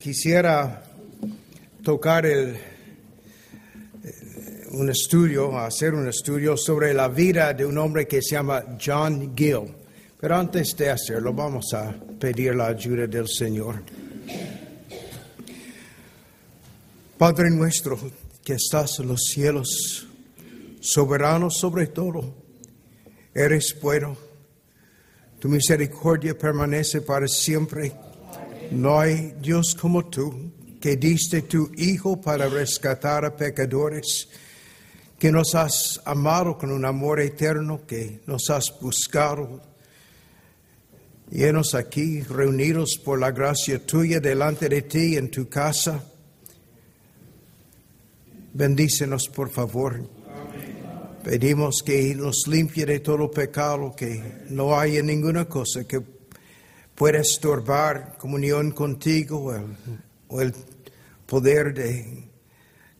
Quisiera 0.00 0.82
tocar 1.84 2.24
el, 2.24 2.56
un 4.70 4.88
estudio, 4.88 5.58
hacer 5.58 5.92
un 5.92 6.08
estudio 6.08 6.56
sobre 6.56 6.94
la 6.94 7.08
vida 7.08 7.52
de 7.52 7.66
un 7.66 7.76
hombre 7.76 8.08
que 8.08 8.22
se 8.22 8.34
llama 8.34 8.64
John 8.82 9.36
Gill. 9.36 9.76
Pero 10.18 10.36
antes 10.36 10.74
de 10.74 10.88
hacerlo, 10.88 11.34
vamos 11.34 11.74
a 11.74 11.94
pedir 12.18 12.54
la 12.54 12.68
ayuda 12.68 13.06
del 13.06 13.28
Señor. 13.28 13.82
Padre 17.18 17.50
nuestro 17.50 17.98
que 18.42 18.54
estás 18.54 19.00
en 19.00 19.08
los 19.08 19.20
cielos, 19.24 20.08
soberano 20.80 21.50
sobre 21.50 21.88
todo, 21.88 22.36
eres 23.34 23.76
bueno. 23.82 24.16
Tu 25.38 25.50
misericordia 25.50 26.38
permanece 26.38 27.02
para 27.02 27.28
siempre 27.28 27.92
no 28.70 29.00
hay 29.00 29.34
Dios 29.40 29.74
como 29.74 30.06
tú, 30.06 30.52
que 30.80 30.96
diste 30.96 31.42
tu 31.42 31.70
Hijo 31.76 32.20
para 32.20 32.48
rescatar 32.48 33.24
a 33.24 33.36
pecadores, 33.36 34.28
que 35.18 35.30
nos 35.30 35.54
has 35.54 36.00
amado 36.04 36.56
con 36.56 36.70
un 36.70 36.84
amor 36.84 37.20
eterno, 37.20 37.84
que 37.86 38.20
nos 38.26 38.48
has 38.48 38.64
buscado, 38.80 39.60
llenos 41.30 41.74
aquí, 41.74 42.22
reunidos 42.22 42.98
por 43.04 43.20
la 43.20 43.30
gracia 43.30 43.84
tuya 43.84 44.20
delante 44.20 44.68
de 44.68 44.82
ti 44.82 45.16
en 45.16 45.30
tu 45.30 45.48
casa. 45.48 46.02
Bendícenos, 48.54 49.28
por 49.28 49.50
favor. 49.50 50.00
Pedimos 51.22 51.82
que 51.84 52.14
nos 52.14 52.46
limpie 52.48 52.86
de 52.86 53.00
todo 53.00 53.30
pecado, 53.30 53.94
que 53.94 54.44
no 54.48 54.78
haya 54.78 55.02
ninguna 55.02 55.44
cosa 55.44 55.84
que 55.84 56.00
puede 57.00 57.20
estorbar 57.20 58.18
comunión 58.18 58.72
contigo 58.72 59.54
o 60.28 60.40
el, 60.42 60.54
poder 61.24 61.72
de 61.72 62.28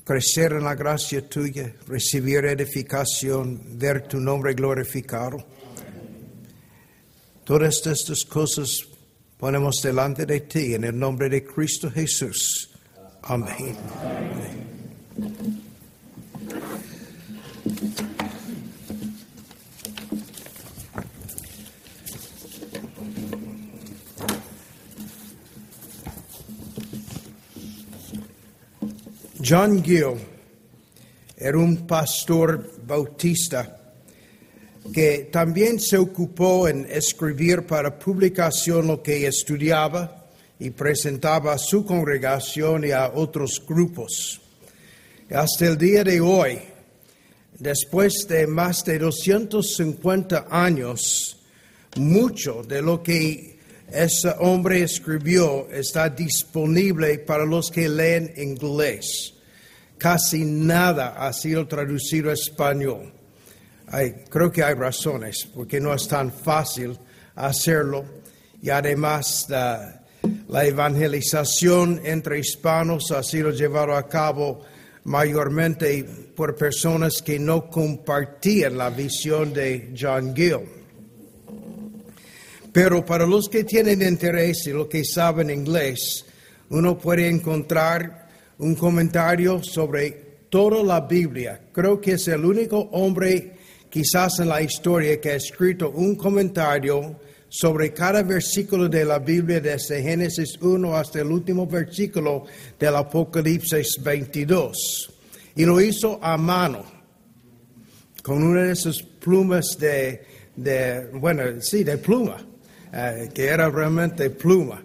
crecer 0.03 0.55
en 0.55 0.65
la 0.65 0.75
gracia 0.75 1.29
tuya, 1.29 1.75
recibir 1.87 2.47
edificación, 2.47 3.61
ver 3.79 4.09
tu 4.09 4.19
nombre 4.19 4.55
glorificado. 4.55 5.45
Todas 7.45 7.87
estas 7.87 8.25
cosas 8.25 8.89
ponemos 9.37 9.83
delante 9.83 10.25
de 10.25 10.41
ti 10.41 10.73
en 10.73 10.85
el 10.85 10.99
nombre 10.99 11.29
de 11.29 11.45
Cristo 11.45 11.91
Jesús. 11.91 12.71
Amén. 13.21 13.77
John 29.43 29.83
Gill 29.83 30.19
era 31.37 31.57
un 31.57 31.87
pastor 31.87 32.73
bautista 32.87 33.95
que 34.93 35.31
también 35.33 35.81
se 35.81 35.97
ocupó 35.97 36.69
en 36.69 36.87
escribir 36.91 37.67
para 37.67 37.99
publicación 37.99 38.87
lo 38.87 39.03
que 39.03 39.27
estudiaba 39.27 40.27
y 40.59 40.71
presentaba 40.71 41.55
a 41.55 41.59
su 41.59 41.87
congregación 41.87 42.85
y 42.85 42.91
a 42.91 43.13
otros 43.15 43.63
grupos. 43.67 44.43
Hasta 45.31 45.67
el 45.67 45.79
día 45.79 46.05
de 46.05 46.21
hoy, 46.21 46.59
después 47.59 48.27
de 48.29 48.47
más 48.47 48.85
de 48.85 48.99
250 48.99 50.49
años, 50.51 51.39
mucho 51.97 52.63
de 52.63 52.83
lo 52.83 53.03
que 53.03 53.50
ese 53.93 54.35
hombre 54.39 54.83
escribió 54.83 55.69
está 55.71 56.09
disponible 56.09 57.19
para 57.19 57.45
los 57.45 57.71
que 57.71 57.89
leen 57.89 58.33
inglés. 58.37 59.35
Casi 59.99 60.45
nada 60.45 61.15
ha 61.19 61.33
sido 61.33 61.67
traducido 61.67 62.31
a 62.31 62.35
español. 62.35 63.13
creo 64.29 64.51
que 64.53 64.63
hay 64.63 64.75
razones, 64.75 65.49
porque 65.55 65.81
no 65.81 65.93
es 65.93 66.07
tan 66.07 66.33
fácil 66.33 66.99
hacerlo. 67.35 68.05
Y 68.63 68.71
además 68.71 69.47
la, 69.49 70.03
la 70.49 70.65
evangelización 70.65 72.01
entre 72.05 72.39
hispanos 72.39 73.11
ha 73.11 73.23
sido 73.23 73.51
llevada 73.51 73.99
a 73.99 74.07
cabo 74.07 74.63
mayormente 75.05 76.05
por 76.37 76.57
personas 76.57 77.23
que 77.23 77.39
no 77.39 77.69
compartían 77.69 78.79
la 78.79 78.91
visión 78.91 79.53
de 79.53 79.93
John 79.99 80.35
Gill. 80.35 80.80
Pero 82.73 83.05
para 83.05 83.27
los 83.27 83.49
que 83.49 83.65
tienen 83.65 84.03
interés 84.03 84.67
y 84.67 84.71
los 84.71 84.87
que 84.87 85.05
saben 85.05 85.51
inglés, 85.51 86.25
uno 86.71 86.97
puede 86.97 87.29
encontrar 87.29 88.29
un 88.59 88.75
comentario 88.75 89.63
sobre 89.63 90.11
toda 90.49 90.83
la 90.83 91.01
Biblia. 91.01 91.61
Creo 91.73 92.01
que 92.01 92.13
es 92.13 92.29
el 92.29 92.45
único 92.45 92.79
hombre 92.93 93.57
quizás 93.89 94.39
en 94.39 94.49
la 94.49 94.63
historia 94.63 95.21
que 95.21 95.31
ha 95.31 95.35
escrito 95.35 95.91
un 95.91 96.15
comentario 96.15 97.19
sobre 97.49 97.93
cada 97.93 98.23
versículo 98.23 98.89
de 98.89 99.05
la 99.05 99.19
Biblia 99.19 99.61
desde 99.61 100.03
Génesis 100.03 100.57
1 100.61 100.97
hasta 100.97 101.21
el 101.21 101.33
último 101.33 101.67
versículo 101.67 102.45
del 102.79 102.95
Apocalipsis 102.95 104.01
22. 104.01 105.13
Y 105.57 105.65
lo 105.65 105.81
hizo 105.81 106.21
a 106.23 106.37
mano, 106.37 106.85
con 108.23 108.45
una 108.45 108.63
de 108.63 108.73
esas 108.73 109.03
plumas 109.03 109.77
de, 109.79 110.25
de 110.55 111.11
bueno, 111.13 111.61
sí, 111.61 111.83
de 111.83 111.99
pluma. 111.99 112.47
Eh, 112.93 113.31
que 113.33 113.47
era 113.47 113.69
realmente 113.71 114.31
pluma. 114.31 114.83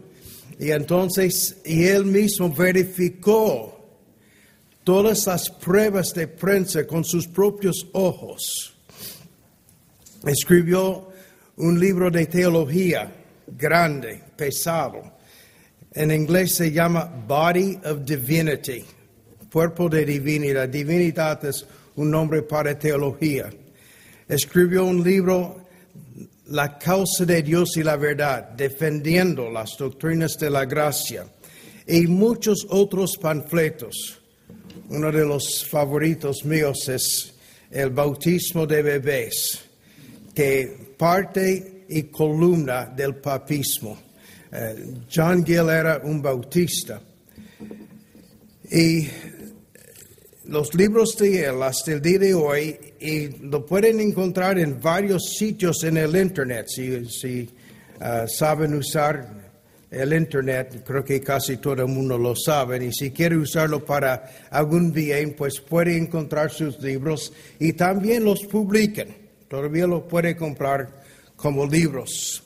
Y 0.60 0.70
entonces, 0.70 1.58
y 1.66 1.86
él 1.86 2.06
mismo 2.06 2.54
verificó 2.54 3.76
todas 4.84 5.26
las 5.26 5.50
pruebas 5.50 6.14
de 6.14 6.28
prensa 6.28 6.86
con 6.86 7.04
sus 7.04 7.28
propios 7.28 7.88
ojos. 7.94 8.76
Escribió 10.24 11.10
un 11.58 11.80
libro 11.80 12.12
de 12.12 12.28
teología 12.28 13.12
grande, 13.48 14.22
pesado. 14.36 15.16
En 15.92 16.12
inglés 16.12 16.56
se 16.56 16.72
llama 16.72 17.06
Body 17.28 17.80
of 17.86 18.06
Divinity, 18.06 18.86
cuerpo 19.52 19.90
de 19.90 20.06
divinidad. 20.06 20.70
Divinidad 20.70 21.44
es 21.46 21.66
un 21.96 22.12
nombre 22.12 22.44
para 22.44 22.78
teología. 22.78 23.50
Escribió 24.28 24.86
un 24.86 25.04
libro 25.04 25.65
la 26.48 26.78
causa 26.78 27.26
de 27.26 27.42
Dios 27.42 27.78
y 27.78 27.84
la 27.84 27.98
verdad, 27.98 28.50
defendiendo 28.50 29.50
las 29.50 29.78
doctrinas 29.78 30.38
de 30.38 30.50
la 30.50 30.66
gracia 30.66 31.26
y 31.88 32.08
muchos 32.08 32.66
otros 32.70 33.18
panfletos. 33.18 34.20
Uno 34.90 35.12
de 35.12 35.26
los 35.26 35.66
favoritos 35.66 36.46
míos 36.46 36.88
es 36.90 37.34
el 37.72 37.90
bautismo 37.90 38.68
de 38.68 38.82
bebés, 38.84 39.60
que 40.34 40.94
parte 40.98 41.86
y 41.90 42.04
columna 42.04 42.86
del 42.86 43.16
papismo. 43.16 43.98
Eh, 44.52 44.94
John 45.14 45.44
Gill 45.44 45.70
era 45.70 46.02
un 46.04 46.22
bautista. 46.22 47.02
Y 48.72 49.08
los 50.46 50.74
libros 50.76 51.18
de 51.18 51.46
él 51.46 51.64
hasta 51.64 51.94
el 51.94 52.02
día 52.02 52.20
de 52.20 52.34
hoy 52.34 52.78
y 53.06 53.28
lo 53.42 53.66
pueden 53.66 54.00
encontrar 54.00 54.58
en 54.58 54.80
varios 54.82 55.36
sitios 55.38 55.84
en 55.84 55.98
el 55.98 56.16
Internet. 56.16 56.68
Si, 56.68 57.50
uh, 58.00 58.28
saben 58.28 58.74
usar 58.74 59.46
el 59.92 60.14
Internet, 60.14 60.84
creo 60.86 61.04
que 61.04 61.22
casi 61.22 61.58
todo 61.58 61.84
el 61.84 61.88
mundo 61.88 62.18
lo 62.18 62.36
sabe, 62.36 62.84
y 62.84 62.92
si 62.92 63.12
quiere 63.12 63.38
usarlo 63.38 63.86
para 63.86 64.48
algún 64.50 64.92
bien, 64.92 65.36
pues 65.38 65.62
puede 65.62 65.96
encontrar 65.96 66.52
sus 66.52 66.80
libros 66.82 67.32
y 67.60 67.74
también 67.74 68.26
los 68.26 68.44
publican. 68.46 69.08
Todavía 69.48 69.86
lo 69.86 70.08
puede 70.08 70.36
comprar 70.36 71.04
como 71.36 71.66
libros. 71.68 72.44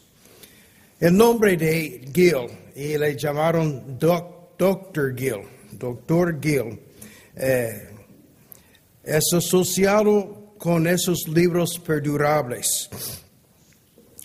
El 0.99 1.15
nombre 1.15 1.55
de 1.55 2.09
Gill, 2.13 2.47
y 2.75 2.97
le 2.97 3.15
llamaron 3.15 3.97
Doctor 3.97 5.15
Gill, 5.17 5.41
Doctor 5.71 6.39
Gill. 6.41 6.79
Eh, 7.35 7.89
es 9.03 9.33
asociado 9.33 10.38
con 10.59 10.87
esos 10.87 11.25
libros 11.29 11.79
perdurables, 11.79 12.89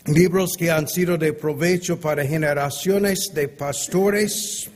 libros 0.06 0.56
que 0.58 0.68
han 0.68 0.88
sido 0.88 1.16
de 1.16 1.32
provecho 1.32 1.98
para 2.00 2.26
generaciones 2.26 3.30
de 3.32 3.46
pastores 3.46 4.68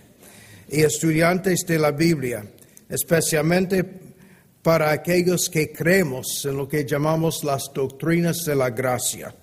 y 0.70 0.82
estudiantes 0.82 1.66
de 1.66 1.80
la 1.80 1.90
Biblia, 1.90 2.48
especialmente 2.88 3.84
para 4.62 4.92
aquellos 4.92 5.50
que 5.50 5.72
creemos 5.72 6.44
en 6.44 6.56
lo 6.56 6.68
que 6.68 6.86
llamamos 6.86 7.42
las 7.42 7.64
doctrinas 7.74 8.44
de 8.44 8.54
la 8.54 8.70
gracia, 8.70 9.34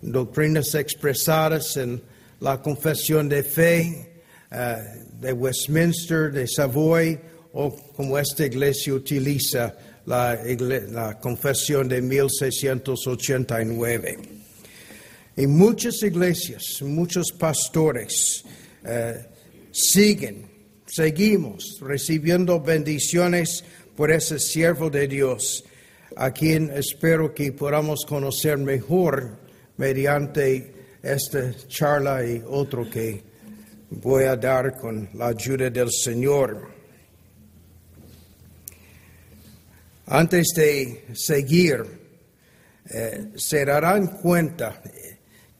doctrinas 0.00 0.76
expresadas 0.76 1.76
en 1.76 2.00
la 2.38 2.62
confesión 2.62 3.28
de 3.28 3.42
fe 3.42 4.22
eh, 4.52 4.76
de 5.20 5.32
Westminster, 5.32 6.30
de 6.30 6.46
Savoy, 6.46 7.18
o 7.52 7.74
como 7.96 8.16
esta 8.16 8.46
iglesia 8.46 8.94
utiliza 8.94 9.74
la, 10.06 11.18
confesión 11.20 11.88
de 11.88 12.02
1689. 12.02 14.18
En 15.36 15.56
muchas 15.56 16.02
iglesias, 16.02 16.82
muchos 16.82 17.30
pastores 17.32 18.44
eh, 18.84 19.24
siguen 19.70 20.50
seguimos 20.90 21.78
recibiendo 21.80 22.60
bendiciones 22.60 23.64
por 23.96 24.10
ese 24.10 24.38
siervo 24.38 24.90
de 24.90 25.06
Dios, 25.06 25.64
a 26.16 26.32
quien 26.32 26.70
espero 26.70 27.32
que 27.32 27.52
podamos 27.52 28.04
conocer 28.06 28.58
mejor 28.58 29.38
mediante 29.76 30.98
esta 31.02 31.54
charla 31.68 32.26
y 32.26 32.42
otro 32.46 32.90
que 32.90 33.22
voy 33.90 34.24
a 34.24 34.36
dar 34.36 34.76
con 34.76 35.08
la 35.14 35.28
ayuda 35.28 35.70
del 35.70 35.90
Señor. 35.90 36.79
Antes 40.12 40.48
de 40.56 41.04
seguir, 41.14 41.84
eh, 42.92 43.28
se 43.36 43.64
darán 43.64 44.08
cuenta 44.08 44.82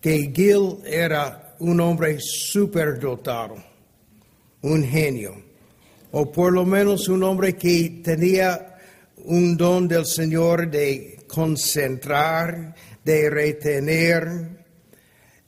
que 0.00 0.32
Gil 0.35 0.79
era 0.85 1.55
un 1.61 1.79
hombre 1.79 2.19
superdotado, 2.19 3.62
un 4.62 4.82
genio, 4.82 5.41
o 6.11 6.32
por 6.32 6.52
lo 6.52 6.67
menos 6.67 7.06
un 7.06 7.23
hombre 7.23 7.55
que 7.55 8.00
tenía 8.02 8.76
un 9.19 9.56
don 9.56 9.87
del 9.87 10.05
Señor 10.05 10.69
de 10.69 11.20
concentrar, 11.29 12.75
de 13.05 13.31
retener 13.31 14.64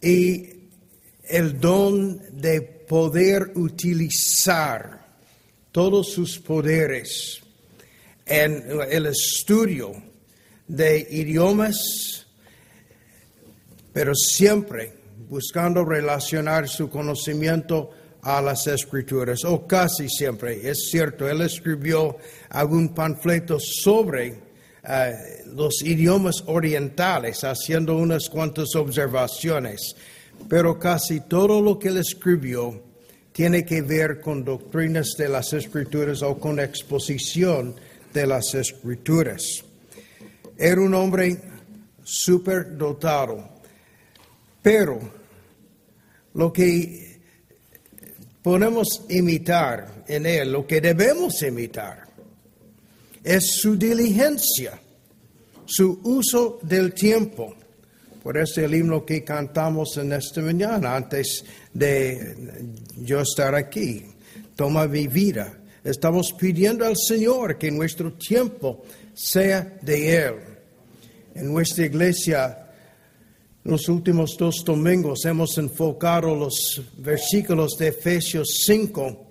y 0.01 0.49
el 1.25 1.59
don 1.59 2.41
de 2.41 2.61
poder 2.63 3.51
utilizar 3.57 5.09
todos 5.73 6.13
sus 6.13 6.39
poderes 6.39 7.42
en 8.27 8.65
el 8.91 9.07
estudio 9.07 9.93
de 10.67 11.07
idiomas, 11.11 12.27
pero 13.93 14.15
siempre 14.15 14.93
buscando 15.29 15.85
relacionar 15.85 16.69
su 16.69 16.89
conocimiento 16.89 17.91
a 18.23 18.41
las 18.41 18.67
escrituras, 18.67 19.45
o 19.45 19.67
casi 19.67 20.09
siempre, 20.09 20.69
es 20.69 20.89
cierto, 20.91 21.29
él 21.29 21.41
escribió 21.41 22.17
algún 22.51 22.95
panfleto 22.95 23.59
sobre 23.59 24.39
eh, 24.89 25.13
los 25.55 25.83
idiomas 25.83 26.43
orientales, 26.47 27.43
haciendo 27.43 27.97
unas 27.97 28.29
cuantas 28.29 28.75
observaciones, 28.77 29.97
pero 30.49 30.79
casi 30.79 31.21
todo 31.21 31.61
lo 31.61 31.79
que 31.79 31.89
él 31.89 31.99
escribió 31.99 32.81
tiene 33.33 33.65
que 33.65 33.83
ver 33.83 34.21
con 34.21 34.45
doctrinas 34.45 35.15
de 35.17 35.29
las 35.29 35.53
escrituras 35.53 36.23
o 36.23 36.39
con 36.39 36.61
exposición 36.61 37.75
de 38.13 38.27
las 38.27 38.55
escrituras. 38.55 39.65
Era 40.57 40.81
un 40.81 40.95
hombre 40.95 41.41
superdotado, 42.05 43.49
pero 44.63 44.99
lo 46.35 46.53
que 46.53 47.21
podemos 48.43 49.05
imitar 49.09 50.05
en 50.07 50.27
él, 50.27 50.53
lo 50.53 50.67
que 50.67 50.81
debemos 50.81 51.43
imitar, 51.43 52.07
es 53.23 53.61
su 53.61 53.77
diligencia, 53.77 54.81
su 55.65 56.01
uso 56.03 56.59
del 56.63 56.93
tiempo. 56.93 57.55
Por 58.23 58.39
eso 58.39 58.61
el 58.61 58.75
himno 58.75 59.05
que 59.05 59.25
cantamos 59.25 59.97
en 59.97 60.13
esta 60.13 60.41
mañana, 60.43 60.95
antes 60.95 61.45
de 61.73 62.37
yo 62.99 63.21
estar 63.21 63.55
aquí, 63.55 64.05
toma 64.55 64.87
mi 64.87 65.09
vida. 65.09 65.59
Estamos 65.85 66.33
pidiendo 66.39 66.87
al 66.87 66.97
Señor 66.97 67.59
que 67.59 67.71
nuestro 67.71 68.13
tiempo 68.13 68.85
sea 69.15 69.79
de 69.83 70.17
Él. 70.17 70.35
En 71.35 71.53
nuestra 71.53 71.87
iglesia, 71.87 72.71
los 73.65 73.89
últimos 73.89 74.37
dos 74.39 74.63
domingos 74.65 75.25
hemos 75.25 75.59
enfocado 75.59 76.37
los 76.37 76.81
versículos 76.99 77.73
de 77.79 77.89
Efesios 77.89 78.63
5, 78.65 79.27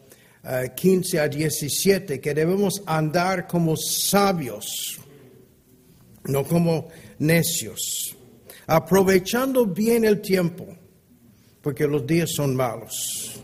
15 0.76 1.20
a 1.22 1.30
17, 1.30 2.20
que 2.20 2.34
debemos 2.34 2.82
andar 2.86 3.48
como 3.48 3.78
sabios, 3.78 5.00
no 6.26 6.44
como 6.44 6.90
necios, 7.20 8.16
aprovechando 8.68 9.68
bien 9.68 10.04
el 10.04 10.20
tiempo, 10.20 10.68
porque 11.62 11.88
los 11.88 12.06
días 12.06 12.32
son 12.36 12.58
malos. 12.58 13.38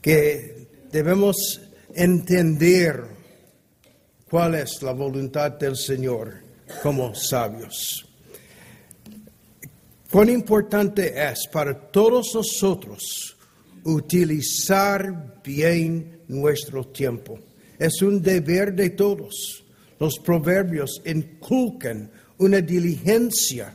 Que 0.00 0.54
debemos 0.92 1.60
entender 1.94 3.04
cuál 4.28 4.56
es 4.56 4.82
la 4.82 4.92
voluntad 4.92 5.52
del 5.52 5.76
Señor 5.76 6.34
como 6.82 7.14
sabios. 7.14 8.06
Cuán 10.10 10.28
importante 10.28 11.12
es 11.28 11.48
para 11.52 11.74
todos 11.74 12.34
nosotros 12.34 13.36
utilizar 13.84 15.40
bien 15.42 16.20
nuestro 16.28 16.84
tiempo. 16.86 17.38
Es 17.78 18.00
un 18.02 18.22
deber 18.22 18.74
de 18.74 18.90
todos. 18.90 19.64
Los 19.98 20.18
proverbios 20.18 21.02
inculcan 21.04 22.10
una 22.38 22.60
diligencia. 22.60 23.74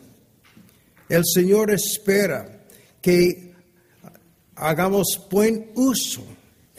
El 1.07 1.23
Señor 1.25 1.71
espera 1.71 2.63
que 3.01 3.53
hagamos 4.55 5.27
buen 5.29 5.71
uso 5.75 6.23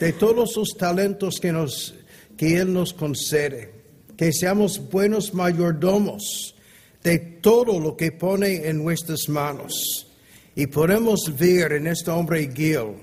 de 0.01 0.13
todos 0.13 0.57
los 0.57 0.69
talentos 0.75 1.39
que, 1.39 1.51
nos, 1.51 1.93
que 2.35 2.57
Él 2.57 2.73
nos 2.73 2.91
concede, 2.91 3.69
que 4.17 4.33
seamos 4.33 4.89
buenos 4.89 5.31
mayordomos 5.31 6.55
de 7.03 7.19
todo 7.19 7.79
lo 7.79 7.95
que 7.95 8.11
pone 8.11 8.67
en 8.67 8.83
nuestras 8.83 9.29
manos. 9.29 10.07
Y 10.55 10.65
podemos 10.65 11.31
ver 11.37 11.73
en 11.73 11.85
este 11.85 12.09
hombre 12.09 12.51
Gil, 12.51 12.95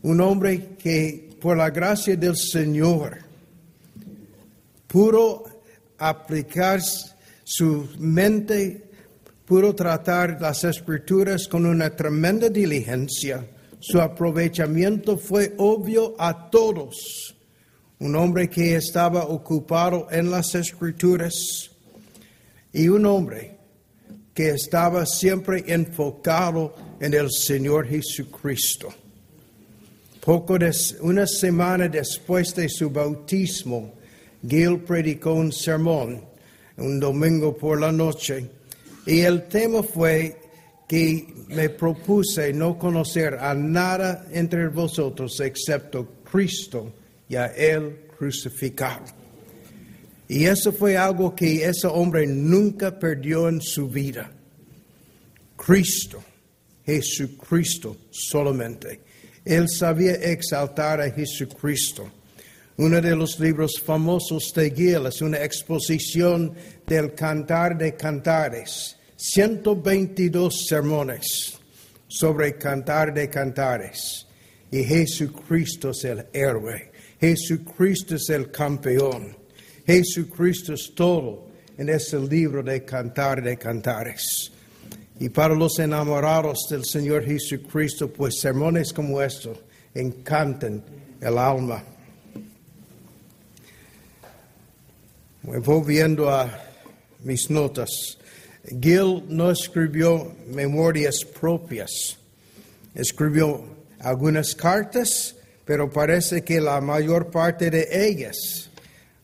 un 0.00 0.20
hombre 0.22 0.76
que 0.82 1.28
por 1.38 1.58
la 1.58 1.68
gracia 1.68 2.16
del 2.16 2.36
Señor 2.36 3.18
pudo 4.86 5.44
aplicar 5.98 6.80
su 7.44 7.86
mente, 7.98 8.88
pudo 9.44 9.74
tratar 9.74 10.38
las 10.40 10.64
escrituras 10.64 11.46
con 11.48 11.66
una 11.66 11.94
tremenda 11.94 12.48
diligencia. 12.48 13.44
Su 13.80 14.00
aprovechamiento 14.00 15.16
fue 15.16 15.54
obvio 15.58 16.14
a 16.18 16.50
todos. 16.50 17.34
Un 17.98 18.14
hombre 18.14 18.48
que 18.48 18.76
estaba 18.76 19.24
ocupado 19.24 20.06
en 20.10 20.30
las 20.30 20.54
escrituras 20.54 21.70
y 22.72 22.88
un 22.88 23.04
hombre 23.06 23.58
que 24.32 24.50
estaba 24.50 25.04
siempre 25.04 25.64
enfocado 25.66 26.74
en 27.00 27.14
el 27.14 27.30
Señor 27.30 27.88
Jesucristo. 27.88 28.88
Poco 30.24 30.58
de, 30.58 30.74
una 31.00 31.26
semana 31.26 31.88
después 31.88 32.54
de 32.54 32.68
su 32.68 32.90
bautismo, 32.90 33.94
Gil 34.46 34.80
predicó 34.80 35.32
un 35.32 35.52
sermón 35.52 36.30
un 36.80 36.98
domingo 36.98 37.56
por 37.56 37.80
la 37.80 37.92
noche 37.92 38.46
y 39.06 39.20
el 39.20 39.46
tema 39.48 39.82
fue 39.82 40.39
que 40.90 41.24
me 41.50 41.68
propuse 41.68 42.52
no 42.52 42.76
conocer 42.76 43.34
a 43.34 43.54
nada 43.54 44.26
entre 44.32 44.66
vosotros 44.66 45.38
excepto 45.38 46.24
Cristo 46.28 46.92
y 47.28 47.36
a 47.36 47.46
Él 47.46 48.08
crucificado. 48.18 49.04
Y 50.26 50.46
eso 50.46 50.72
fue 50.72 50.96
algo 50.96 51.32
que 51.36 51.64
ese 51.64 51.86
hombre 51.86 52.26
nunca 52.26 52.98
perdió 52.98 53.48
en 53.48 53.60
su 53.60 53.88
vida. 53.88 54.32
Cristo, 55.56 56.24
Jesucristo 56.84 57.96
solamente. 58.10 59.00
Él 59.44 59.68
sabía 59.68 60.14
exaltar 60.14 61.02
a 61.02 61.10
Jesucristo. 61.12 62.10
Uno 62.78 63.00
de 63.00 63.14
los 63.14 63.38
libros 63.38 63.80
famosos 63.80 64.52
de 64.56 64.72
Gil 64.72 65.06
es 65.06 65.22
una 65.22 65.38
exposición 65.38 66.52
del 66.84 67.14
Cantar 67.14 67.78
de 67.78 67.94
Cantares. 67.94 68.96
122 69.22 70.64
sermones 70.66 71.58
sobre 72.08 72.56
Cantar 72.56 73.12
de 73.12 73.28
Cantares. 73.28 74.26
Y 74.70 74.82
Jesucristo 74.82 75.90
es 75.90 76.04
el 76.04 76.26
héroe. 76.32 76.90
Jesucristo 77.20 78.14
es 78.14 78.30
el 78.30 78.50
campeón. 78.50 79.36
Jesucristo 79.86 80.72
es 80.72 80.94
todo 80.94 81.48
en 81.76 81.90
ese 81.90 82.18
libro 82.18 82.62
de 82.62 82.82
Cantar 82.82 83.42
de 83.42 83.58
Cantares. 83.58 84.52
Y 85.18 85.28
para 85.28 85.54
los 85.54 85.78
enamorados 85.78 86.66
del 86.70 86.86
Señor 86.86 87.26
Jesucristo, 87.26 88.10
pues 88.10 88.40
sermones 88.40 88.90
como 88.90 89.20
estos 89.20 89.58
encantan 89.94 90.82
el 91.20 91.36
alma. 91.36 91.84
Volviendo 95.42 96.30
a 96.30 96.58
mis 97.22 97.50
notas, 97.50 98.16
Gil 98.64 99.24
no 99.28 99.50
escribió 99.50 100.34
memorias 100.48 101.24
propias, 101.24 102.18
escribió 102.94 103.64
algunas 104.00 104.54
cartas, 104.54 105.34
pero 105.64 105.90
parece 105.90 106.42
que 106.42 106.60
la 106.60 106.80
mayor 106.80 107.30
parte 107.30 107.70
de 107.70 107.88
ellas 107.92 108.70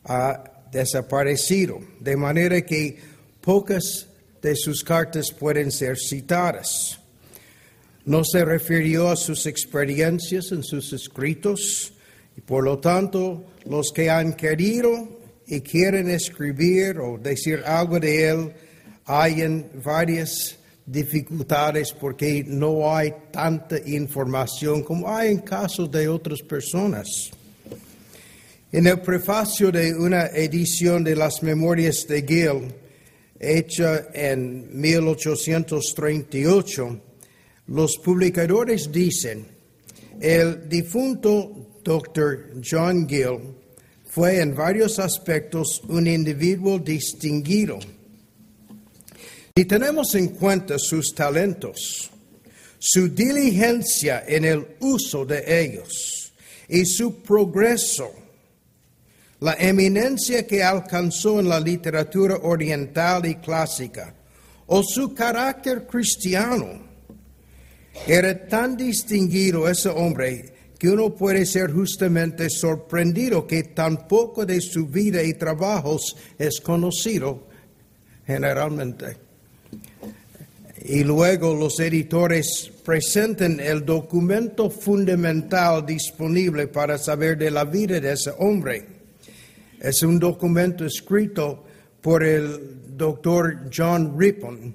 ha 0.05 0.45
desaparecido, 0.71 1.81
de 2.01 2.17
manera 2.17 2.63
que 2.63 2.99
pocas 3.41 4.07
de 4.43 4.55
sus 4.55 4.83
cartas 4.85 5.33
pueden 5.33 5.71
ser 5.71 5.97
citadas. 5.99 7.01
No 8.05 8.23
se 8.25 8.45
refirió 8.45 9.09
a 9.09 9.17
sus 9.17 9.47
experiencias 9.47 10.53
en 10.53 10.63
sus 10.63 10.93
escritos, 10.93 11.93
Y 12.37 12.43
por 12.43 12.65
lo 12.65 12.79
tanto, 12.79 13.47
los 13.65 13.93
que 13.95 14.11
han 14.11 14.35
querido 14.35 15.09
y 15.47 15.63
quieren 15.63 16.11
escribir 16.11 16.99
o 16.99 17.17
decir 17.19 17.63
algo 17.65 17.99
de 17.99 18.29
él, 18.29 18.53
hay 19.07 19.65
varias 19.85 20.59
dificultades 20.85 21.93
porque 21.93 22.45
no 22.47 22.95
hay 22.95 23.15
tanta 23.33 23.79
información 23.87 24.83
como 24.83 25.09
hay 25.09 25.31
en 25.31 25.39
casos 25.39 25.91
de 25.91 26.07
otras 26.09 26.43
personas. 26.43 27.31
En 28.73 28.87
el 28.87 29.01
prefacio 29.01 29.73
de 29.73 29.95
una 29.95 30.27
edición 30.27 31.03
de 31.05 31.17
las 31.17 31.43
Memorias 31.43 32.07
de 32.09 32.23
Gill, 32.23 32.75
hecha 33.39 34.09
en 34.13 34.81
1838, 34.81 37.01
los 37.69 37.97
publicadores 37.99 38.91
dicen, 38.93 39.47
el 40.21 40.69
difunto 40.69 41.81
Dr. 41.83 42.61
John 42.69 43.09
Gill 43.09 43.39
fue 44.09 44.41
en 44.41 44.55
varios 44.55 44.99
aspectos 44.99 45.83
un 45.89 46.07
individuo 46.07 46.79
distinguido. 46.79 47.79
Si 49.57 49.65
tenemos 49.65 50.15
en 50.15 50.29
cuenta 50.29 50.79
sus 50.79 51.15
talentos, 51.15 52.11
su 52.79 53.09
diligencia 53.09 54.23
en 54.29 54.45
el 54.45 54.77
uso 54.81 55.25
de 55.25 55.63
ellos 55.63 56.31
y 56.69 56.85
su 56.85 57.23
progreso, 57.23 58.13
la 59.41 59.55
eminencia 59.55 60.47
que 60.47 60.63
alcanzó 60.63 61.41
en 61.41 61.49
la 61.49 61.59
literatura 61.59 62.37
oriental 62.43 63.25
y 63.25 63.37
clásica, 63.37 64.15
o 64.67 64.83
su 64.83 65.15
carácter 65.15 65.87
cristiano. 65.87 66.85
Era 68.07 68.47
tan 68.47 68.77
distinguido 68.77 69.71
ese 69.71 69.89
hombre 69.89 70.53
que 70.79 70.91
uno 70.91 71.15
puede 71.15 71.47
ser 71.47 71.73
justamente 71.73 72.51
sorprendido 72.51 73.47
que 73.47 73.63
tan 73.63 74.07
poco 74.07 74.45
de 74.45 74.61
su 74.61 74.87
vida 74.87 75.23
y 75.23 75.33
trabajos 75.33 76.15
es 76.39 76.61
conocido 76.61 77.47
generalmente. 78.27 79.26
Y 80.89 81.05
luego 81.05 81.55
los 81.55 81.81
editores 81.81 82.71
presentan 82.85 83.59
el 83.61 83.85
documento 83.85 84.71
fundamental 84.71 85.85
disponible 85.85 86.69
para 86.69 86.97
saber 86.97 87.37
de 87.39 87.51
la 87.51 87.65
vida 87.65 88.01
de 88.01 88.13
ese 88.13 88.33
hombre 88.39 88.97
es 89.81 90.03
un 90.03 90.19
documento 90.19 90.85
escrito 90.85 91.65
por 92.01 92.25
el 92.25 92.97
doctor 92.97 93.71
John 93.75 94.19
Rippon, 94.19 94.75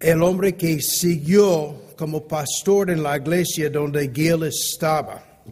el 0.00 0.22
hombre 0.22 0.56
que 0.56 0.80
siguió 0.80 1.94
como 1.96 2.26
pastor 2.26 2.90
en 2.90 3.02
la 3.02 3.16
iglesia 3.16 3.68
donde 3.68 4.10
Gil 4.12 4.44
estaba. 4.44 5.42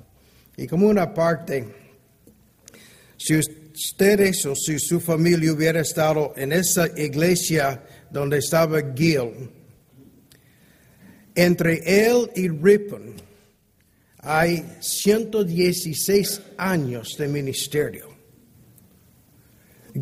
Y 0.56 0.66
como 0.66 0.88
una 0.88 1.12
parte, 1.12 1.66
si 3.18 3.36
ustedes 3.36 4.46
o 4.46 4.54
si 4.54 4.78
su 4.78 5.00
familia 5.00 5.52
hubiera 5.52 5.80
estado 5.80 6.32
en 6.36 6.52
esa 6.52 6.88
iglesia 6.98 7.82
donde 8.10 8.38
estaba 8.38 8.80
Gil, 8.94 9.50
entre 11.34 11.82
él 11.84 12.30
y 12.34 12.48
Rippon, 12.48 13.14
hay 14.18 14.64
116 14.80 16.40
años 16.56 17.14
de 17.18 17.28
ministerio. 17.28 18.08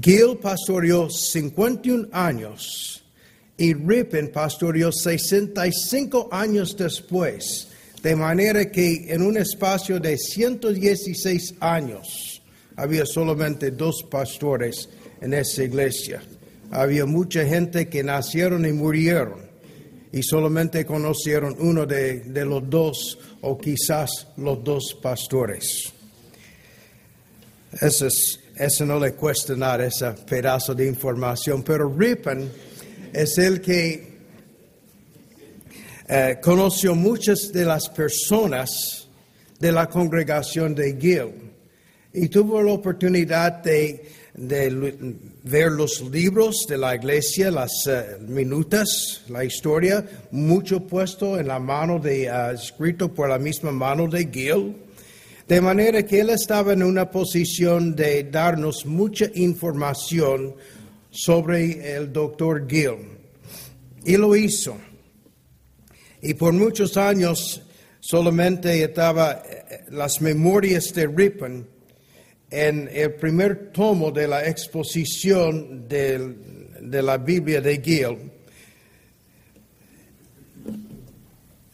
Gil 0.00 0.38
pastoreó 0.40 1.10
51 1.10 2.08
años 2.12 3.04
y 3.56 3.74
Rippon 3.74 4.30
pastoreó 4.32 4.90
65 4.90 6.28
años 6.32 6.76
después, 6.76 7.68
de 8.02 8.16
manera 8.16 8.70
que 8.70 9.12
en 9.12 9.22
un 9.22 9.36
espacio 9.36 10.00
de 10.00 10.16
116 10.16 11.54
años 11.60 12.42
había 12.76 13.06
solamente 13.06 13.70
dos 13.70 14.02
pastores 14.10 14.88
en 15.20 15.34
esa 15.34 15.62
iglesia. 15.62 16.22
Había 16.70 17.06
mucha 17.06 17.44
gente 17.44 17.88
que 17.88 18.02
nacieron 18.02 18.66
y 18.66 18.72
murieron 18.72 19.44
y 20.12 20.22
solamente 20.22 20.84
conocieron 20.84 21.56
uno 21.58 21.86
de, 21.86 22.20
de 22.20 22.44
los 22.44 22.68
dos 22.68 23.18
o 23.40 23.58
quizás 23.58 24.28
los 24.36 24.62
dos 24.62 24.96
pastores. 25.02 25.92
Eso, 27.80 28.06
eso 28.56 28.86
no 28.86 29.00
le 29.00 29.14
cuesta 29.14 29.56
nada, 29.56 29.86
ese 29.86 30.12
pedazo 30.12 30.74
de 30.74 30.86
información, 30.86 31.62
pero 31.62 31.92
Rippon 31.92 32.48
es 33.12 33.38
el 33.38 33.60
que 33.60 34.14
eh, 36.06 36.38
conoció 36.42 36.94
muchas 36.94 37.50
de 37.52 37.64
las 37.64 37.88
personas 37.88 39.08
de 39.58 39.72
la 39.72 39.88
congregación 39.88 40.74
de 40.74 40.96
Gil 41.00 41.52
y 42.12 42.28
tuvo 42.28 42.62
la 42.62 42.72
oportunidad 42.72 43.62
de, 43.62 44.08
ver 44.36 45.70
los 45.70 46.00
libros 46.10 46.66
de 46.68 46.76
la 46.76 46.96
iglesia, 46.96 47.50
las 47.50 47.86
eh, 47.86 48.18
minutas, 48.20 49.22
la 49.28 49.44
historia, 49.44 50.04
mucho 50.32 50.80
puesto 50.86 51.38
en 51.38 51.48
la 51.48 51.60
mano 51.60 52.00
de, 52.00 52.28
uh, 52.28 52.52
escrito 52.52 53.12
por 53.12 53.28
la 53.28 53.38
misma 53.38 53.70
mano 53.70 54.08
de 54.08 54.26
Gil, 54.26 54.74
de 55.46 55.60
manera 55.60 56.04
que 56.04 56.20
él 56.20 56.30
estaba 56.30 56.72
en 56.72 56.82
una 56.82 57.10
posición 57.10 57.94
de 57.94 58.24
darnos 58.24 58.84
mucha 58.86 59.26
información 59.34 60.54
sobre 61.10 61.94
el 61.94 62.12
doctor 62.12 62.66
Gil. 62.68 63.14
Y 64.04 64.16
lo 64.16 64.34
hizo. 64.34 64.76
Y 66.20 66.34
por 66.34 66.52
muchos 66.52 66.96
años 66.96 67.62
solamente 68.00 68.82
estaba 68.82 69.42
eh, 69.48 69.84
las 69.90 70.20
memorias 70.20 70.92
de 70.92 71.06
Rippon 71.06 71.73
en 72.54 72.88
el 72.92 73.14
primer 73.14 73.72
tomo 73.72 74.12
de 74.12 74.28
la 74.28 74.46
exposición 74.46 75.88
de 75.88 77.02
la 77.02 77.18
Biblia 77.18 77.60
de 77.60 77.80
Gil. 77.82 78.30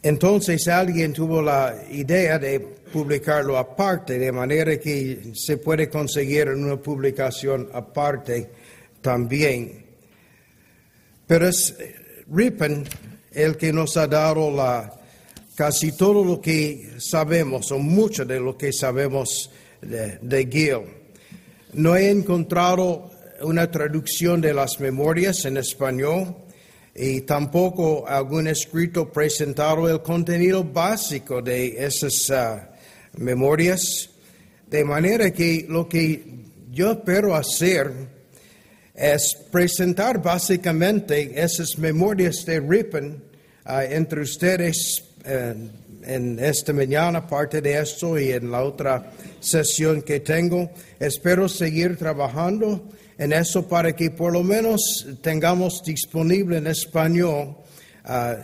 Entonces 0.02 0.66
alguien 0.68 1.12
tuvo 1.12 1.42
la 1.42 1.74
idea 1.90 2.38
de 2.38 2.60
publicarlo 2.60 3.58
aparte, 3.58 4.18
de 4.18 4.32
manera 4.32 4.78
que 4.78 5.32
se 5.34 5.58
puede 5.58 5.90
conseguir 5.90 6.48
una 6.48 6.76
publicación 6.76 7.68
aparte 7.74 8.50
también. 9.02 9.84
Pero 11.26 11.48
es 11.48 11.76
Rippon 12.32 12.84
el 13.32 13.58
que 13.58 13.70
nos 13.72 13.98
ha 13.98 14.06
dado 14.06 14.50
la, 14.50 14.90
casi 15.54 15.92
todo 15.92 16.24
lo 16.24 16.40
que 16.40 16.94
sabemos, 16.96 17.70
o 17.70 17.78
mucho 17.78 18.24
de 18.24 18.40
lo 18.40 18.56
que 18.56 18.72
sabemos 18.72 19.50
de, 19.82 20.48
Gil. 20.50 20.82
No 21.72 21.96
he 21.96 22.10
encontrado 22.10 23.10
una 23.42 23.70
traducción 23.70 24.40
de 24.40 24.52
las 24.52 24.80
memorias 24.80 25.44
en 25.44 25.56
español 25.56 26.36
y 26.94 27.22
tampoco 27.22 28.06
algún 28.06 28.48
escrito 28.48 29.10
presentado 29.10 29.88
el 29.88 30.02
contenido 30.02 30.64
básico 30.64 31.40
de 31.40 31.84
esas 31.84 32.30
ah, 32.30 32.70
memorias. 33.16 34.10
De 34.68 34.84
manera 34.84 35.30
que 35.30 35.66
lo 35.68 35.88
que 35.88 36.24
yo 36.70 36.92
espero 36.92 37.34
hacer 37.34 37.92
es 38.94 39.36
presentar 39.50 40.22
básicamente 40.22 41.40
esas 41.40 41.78
memorias 41.78 42.44
de 42.44 42.60
Rippon 42.60 43.22
ah, 43.64 43.84
entre 43.84 44.20
ustedes 44.20 45.02
eh, 45.24 45.54
en 46.04 46.38
esta 46.38 46.72
mañana, 46.72 47.26
parte 47.26 47.60
de 47.60 47.78
esto 47.78 48.18
y 48.18 48.32
en 48.32 48.50
la 48.50 48.62
otra 48.62 49.12
sesión 49.40 50.02
que 50.02 50.20
tengo. 50.20 50.70
Espero 50.98 51.48
seguir 51.48 51.96
trabajando 51.96 52.88
en 53.18 53.32
eso 53.32 53.68
para 53.68 53.94
que 53.94 54.10
por 54.10 54.32
lo 54.32 54.42
menos 54.42 55.06
tengamos 55.20 55.82
disponible 55.84 56.58
en 56.58 56.66
español 56.66 57.56
ah, 58.04 58.36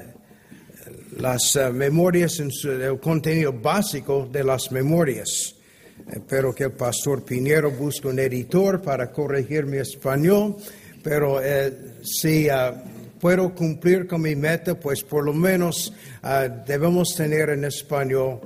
las 1.18 1.56
ah, 1.56 1.70
memorias, 1.70 2.40
en 2.40 2.50
el 2.82 3.00
contenido 3.00 3.52
básico 3.52 4.28
de 4.30 4.44
las 4.44 4.70
memorias. 4.70 5.54
Espero 6.12 6.54
que 6.54 6.64
el 6.64 6.72
pastor 6.72 7.24
Piñero 7.24 7.70
busque 7.70 8.08
un 8.08 8.18
editor 8.18 8.82
para 8.82 9.10
corregir 9.10 9.64
mi 9.64 9.78
español, 9.78 10.56
pero 11.02 11.40
eh, 11.42 11.72
si 12.02 12.48
ah, 12.50 12.74
puedo 13.26 13.52
cumplir 13.52 14.06
con 14.06 14.22
mi 14.22 14.36
meta, 14.36 14.78
pues 14.78 15.02
por 15.02 15.24
lo 15.24 15.32
menos 15.32 15.92
debemos 16.64 17.12
tener 17.16 17.50
en 17.50 17.64
español 17.64 18.38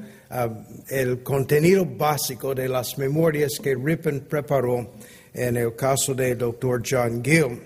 el 0.88 1.22
contenido 1.22 1.84
básico 1.84 2.54
de 2.54 2.66
las 2.66 2.96
memorias 2.96 3.58
que 3.62 3.74
Rippon 3.74 4.20
preparó 4.20 4.92
en 5.34 5.58
el 5.58 5.76
caso 5.76 6.14
del 6.14 6.38
doctor 6.38 6.82
John 6.82 7.22
Gill. 7.22 7.60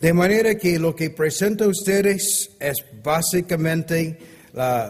De 0.00 0.12
manera 0.12 0.54
que 0.54 0.78
lo 0.78 0.94
que 0.94 1.10
presento 1.10 1.64
a 1.64 1.66
ustedes 1.66 2.52
es 2.60 2.76
básicamente 3.02 4.16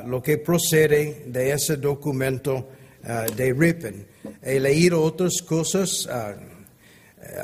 lo 0.05 0.23
que 0.23 0.37
procede 0.37 1.23
de 1.29 1.51
ese 1.51 1.79
documento 1.79 2.69
ah, 3.05 3.25
de 3.35 3.55
Rippon. 3.55 4.07
He 4.43 4.61
leído 4.61 5.01
otras 5.01 5.41
cosas. 5.41 6.07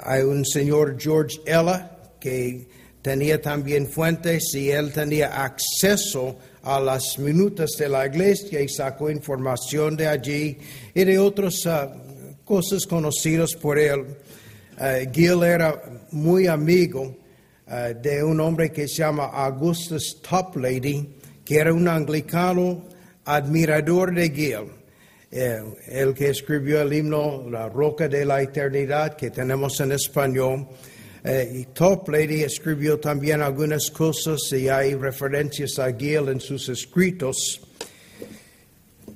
Hay 0.03 0.23
un 0.25 0.45
señor 0.45 1.01
George 1.01 1.41
Ella 1.47 1.95
que 2.21 2.78
tenía 3.03 3.41
también 3.41 3.87
fuentes 3.87 4.55
y 4.55 4.71
él 4.71 4.93
tenía 4.93 5.45
acceso 5.45 6.39
a 6.63 6.81
las 6.81 7.19
minutas 7.19 7.71
de 7.79 7.89
la 7.89 8.07
iglesia 8.07 8.61
y 8.61 8.69
sacó 8.69 9.11
información 9.11 9.97
de 9.97 10.07
allí 10.07 10.59
y 10.95 11.05
de 11.05 11.19
otras 11.19 11.67
ah, 11.67 11.93
cosas 12.45 12.87
conocidas 12.87 13.55
por 13.55 13.79
él. 13.79 14.05
Uh, 14.81 15.11
Gil 15.13 15.43
era 15.43 15.83
muy 16.13 16.47
amigo 16.47 17.17
uh, 17.67 18.01
de 18.01 18.23
un 18.23 18.41
hombre 18.41 18.71
que 18.71 18.87
se 18.87 18.97
llama 18.97 19.27
Augustus 19.27 20.21
Toplady, 20.23 21.17
que 21.45 21.57
era 21.57 21.73
un 21.73 21.89
anglicano 21.89 22.85
admirador 23.25 24.15
de 24.15 24.31
Gil. 24.31 24.79
Eh, 25.31 25.63
el 25.89 26.15
que 26.15 26.31
escribió 26.31 26.81
el 26.81 26.91
himno 26.91 27.51
La 27.51 27.69
Roca 27.69 28.09
de 28.09 28.25
la 28.25 28.41
Eternidad, 28.41 29.15
que 29.15 29.31
tenemos 29.31 29.79
en 29.81 29.93
español. 29.93 30.67
Eh, 31.31 31.61
y 31.61 31.65
Toplady 31.75 32.43
escribió 32.43 32.99
también 32.99 33.43
algunas 33.43 33.91
cosas 33.91 34.41
y 34.53 34.71
hay 34.71 34.95
referencias 34.95 35.79
a 35.79 35.93
Gil 35.93 36.31
en 36.31 36.41
sus 36.41 36.71
escritos. 36.71 37.61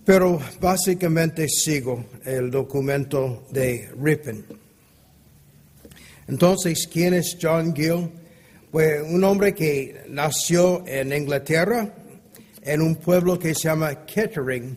Pero 0.04 0.38
básicamente 0.60 1.48
sigo 1.48 2.04
el 2.26 2.50
documento 2.50 3.46
de 3.50 3.88
Ripon. 3.98 4.44
Entonces, 6.28 6.86
¿quién 6.92 7.14
es 7.14 7.38
John 7.40 7.74
Gill? 7.74 8.10
Pues 8.70 9.02
un 9.08 9.24
hombre 9.24 9.54
que 9.54 10.02
nació 10.08 10.86
en 10.86 11.14
Inglaterra, 11.14 11.94
en 12.60 12.82
un 12.82 12.96
pueblo 12.96 13.38
que 13.38 13.54
se 13.54 13.62
llama 13.68 14.04
Kettering, 14.04 14.76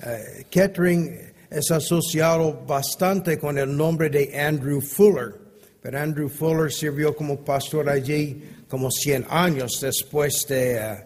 Uh, 0.00 0.44
Kettering 0.48 1.12
es 1.50 1.72
asociado 1.72 2.64
bastante 2.64 3.36
con 3.36 3.58
el 3.58 3.76
nombre 3.76 4.08
de 4.08 4.38
Andrew 4.38 4.80
Fuller, 4.80 5.47
pero 5.80 6.00
Andrew 6.00 6.28
Fuller 6.28 6.72
sirvió 6.72 7.14
como 7.14 7.44
pastor 7.44 7.88
allí 7.88 8.42
como 8.68 8.90
100 8.90 9.26
años 9.28 9.78
después 9.80 10.44
de, 10.48 10.78
uh, 10.78 10.96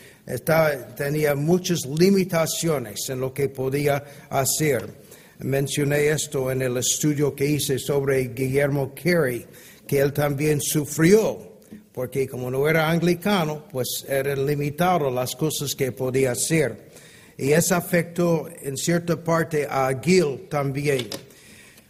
tenía 0.96 1.34
muchas 1.34 1.86
limitaciones 1.86 3.08
en 3.08 3.20
lo 3.20 3.34
que 3.34 3.48
podía 3.48 4.02
hacer. 4.30 5.06
Mencioné 5.40 6.08
esto 6.08 6.50
en 6.52 6.62
el 6.62 6.76
estudio 6.76 7.34
que 7.34 7.46
hice 7.46 7.78
sobre 7.78 8.28
Guillermo 8.28 8.92
Carey, 8.94 9.44
que 9.86 9.98
él 9.98 10.12
también 10.12 10.60
sufrió, 10.60 11.55
porque 11.96 12.28
como 12.28 12.50
no 12.50 12.68
era 12.68 12.90
anglicano, 12.90 13.64
pues 13.72 14.04
eran 14.06 14.44
limitadas 14.44 15.10
las 15.10 15.34
cosas 15.34 15.74
que 15.74 15.92
podía 15.92 16.32
hacer. 16.32 16.90
Y 17.38 17.52
eso 17.52 17.74
afectó 17.74 18.50
en 18.60 18.76
cierta 18.76 19.16
parte 19.16 19.66
a 19.66 19.98
Gil 19.98 20.46
también. 20.50 21.08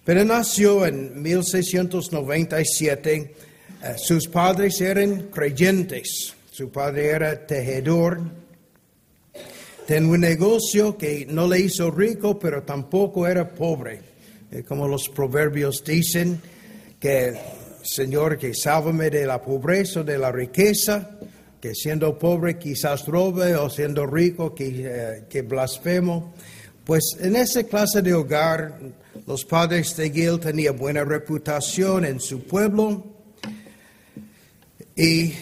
Pero 0.04 0.24
nació 0.24 0.86
en 0.86 1.20
1697, 1.20 3.14
eh, 3.16 3.30
sus 3.96 4.28
padres 4.28 4.80
eran 4.80 5.22
creyentes. 5.22 6.36
Su 6.52 6.70
padre 6.70 7.06
era 7.06 7.44
tejedor. 7.44 8.20
Tenía 9.88 10.08
un 10.08 10.20
negocio 10.20 10.96
que 10.96 11.26
no 11.28 11.48
le 11.48 11.58
hizo 11.58 11.90
rico, 11.90 12.38
pero 12.38 12.62
tampoco 12.62 13.26
era 13.26 13.48
pobre. 13.48 14.02
Eh, 14.52 14.62
como 14.62 14.86
los 14.86 15.08
proverbios 15.08 15.82
dicen, 15.82 16.40
que 17.00 17.34
Señor, 17.86 18.36
que 18.36 18.52
sálvame 18.52 19.10
de 19.10 19.26
la 19.26 19.40
pobreza, 19.40 20.02
de 20.02 20.18
la 20.18 20.32
riqueza, 20.32 21.18
que 21.60 21.74
siendo 21.74 22.18
pobre 22.18 22.58
quizás 22.58 23.06
robe 23.06 23.54
o 23.54 23.70
siendo 23.70 24.06
rico 24.06 24.54
que, 24.54 24.82
eh, 24.84 25.24
que 25.28 25.42
blasfemo. 25.42 26.34
Pues 26.84 27.16
en 27.20 27.36
esa 27.36 27.64
clase 27.64 28.02
de 28.02 28.14
hogar, 28.14 28.78
los 29.26 29.44
padres 29.44 29.96
de 29.96 30.10
Gil 30.10 30.38
tenían 30.38 30.76
buena 30.76 31.04
reputación 31.04 32.04
en 32.04 32.20
su 32.20 32.42
pueblo 32.44 33.04
y 34.94 35.34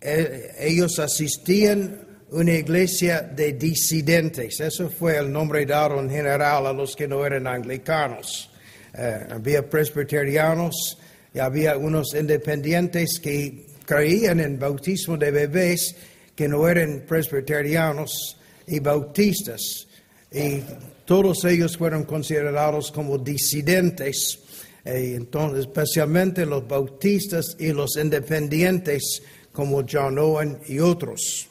eh, 0.00 0.56
ellos 0.58 0.98
asistían 0.98 2.00
a 2.30 2.34
una 2.36 2.52
iglesia 2.52 3.22
de 3.22 3.54
disidentes. 3.54 4.60
Eso 4.60 4.88
fue 4.88 5.16
el 5.16 5.32
nombre 5.32 5.66
dado 5.66 6.00
en 6.00 6.08
general 6.08 6.66
a 6.66 6.72
los 6.72 6.94
que 6.94 7.08
no 7.08 7.24
eran 7.26 7.46
anglicanos. 7.46 8.50
Eh, 8.94 9.26
había 9.30 9.68
presbiterianos 9.68 10.98
y 11.32 11.38
había 11.38 11.76
unos 11.76 12.14
independientes 12.14 13.20
que 13.22 13.66
creían 13.84 14.40
en 14.40 14.58
bautismo 14.58 15.16
de 15.16 15.30
bebés 15.30 15.94
que 16.34 16.48
no 16.48 16.68
eran 16.68 17.04
presbiterianos 17.06 18.36
y 18.66 18.80
bautistas. 18.80 19.86
Y 20.32 20.62
todos 21.04 21.44
ellos 21.44 21.76
fueron 21.76 22.04
considerados 22.04 22.90
como 22.92 23.18
disidentes. 23.18 24.40
Eh, 24.84 25.14
entonces, 25.16 25.66
especialmente 25.66 26.46
los 26.46 26.66
bautistas 26.66 27.56
y 27.58 27.72
los 27.72 27.96
independientes 27.96 29.22
como 29.52 29.84
John 29.88 30.18
Owen 30.18 30.58
y 30.66 30.78
otros. 30.78 31.48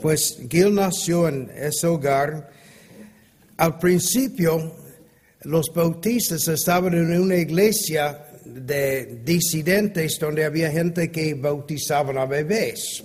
Pues 0.00 0.38
Gil 0.48 0.74
nació 0.74 1.28
en 1.28 1.50
ese 1.56 1.86
hogar. 1.86 2.50
Al 3.56 3.78
principio, 3.78 4.74
los 5.44 5.72
bautistas 5.74 6.46
estaban 6.48 6.94
en 6.94 7.20
una 7.20 7.36
iglesia 7.36 8.26
de 8.44 9.20
disidentes 9.24 10.18
donde 10.18 10.44
había 10.44 10.70
gente 10.70 11.10
que 11.10 11.34
bautizaban 11.34 12.18
a 12.18 12.26
bebés. 12.26 13.02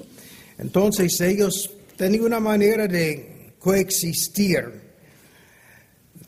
Entonces 0.58 1.20
ellos 1.22 1.70
tenían 1.96 2.26
una 2.26 2.40
manera 2.40 2.88
de 2.88 3.54
coexistir 3.60 4.90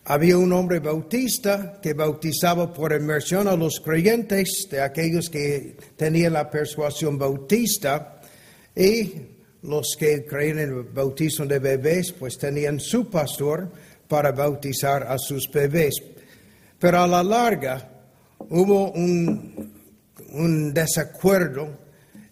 había 0.05 0.37
un 0.37 0.51
hombre 0.51 0.79
bautista 0.79 1.79
que 1.81 1.93
bautizaba 1.93 2.73
por 2.73 2.91
inmersión 2.91 3.47
a 3.47 3.55
los 3.55 3.79
creyentes, 3.79 4.67
de 4.69 4.81
aquellos 4.81 5.29
que 5.29 5.77
tenían 5.95 6.33
la 6.33 6.49
persuasión 6.49 7.17
bautista, 7.19 8.19
y 8.75 9.13
los 9.61 9.95
que 9.97 10.25
creían 10.25 10.59
en 10.59 10.69
el 10.69 10.83
bautismo 10.83 11.45
de 11.45 11.59
bebés, 11.59 12.13
pues 12.13 12.37
tenían 12.37 12.79
su 12.79 13.09
pastor 13.09 13.69
para 14.11 14.33
bautizar 14.33 15.03
a 15.03 15.17
sus 15.17 15.49
bebés. 15.49 15.95
Pero 16.77 16.99
a 16.99 17.07
la 17.07 17.23
larga 17.23 17.89
hubo 18.49 18.91
un, 18.91 19.79
desacuerdo 20.73 21.77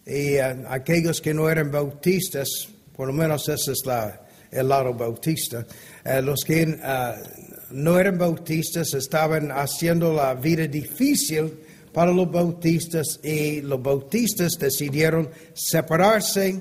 y 0.04 0.36
eh, 0.36 0.42
aquellos 0.68 1.22
que 1.22 1.32
no 1.32 1.48
eran 1.48 1.70
bautistas, 1.70 2.68
por 2.94 3.06
lo 3.06 3.14
menos 3.14 3.48
ese 3.48 3.72
es 3.72 3.80
la, 3.86 4.20
el 4.50 4.68
lado 4.68 4.92
bautista, 4.92 5.64
eh, 6.04 6.20
los 6.20 6.44
que 6.44 6.64
uh, 6.64 7.74
no 7.74 7.98
eran 7.98 8.18
bautistas, 8.18 8.92
estaban 8.92 9.50
haciendo 9.50 10.12
la 10.12 10.34
vida 10.34 10.66
difícil 10.66 11.60
para 11.94 12.12
los 12.12 12.30
bautistas 12.30 13.20
y 13.22 13.62
los 13.62 13.82
bautistas 13.82 14.58
decidieron 14.58 15.30
separarse 15.54 16.60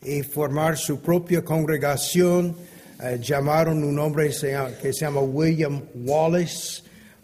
y 0.00 0.22
formar 0.22 0.78
su 0.78 1.00
propia 1.00 1.44
congregación. 1.44 2.69
Eh, 3.02 3.18
llamaron 3.18 3.82
un 3.82 3.98
hombre 3.98 4.28
que 4.28 4.92
se 4.92 5.00
llama 5.00 5.20
William 5.20 5.80
Wallace 5.94 6.82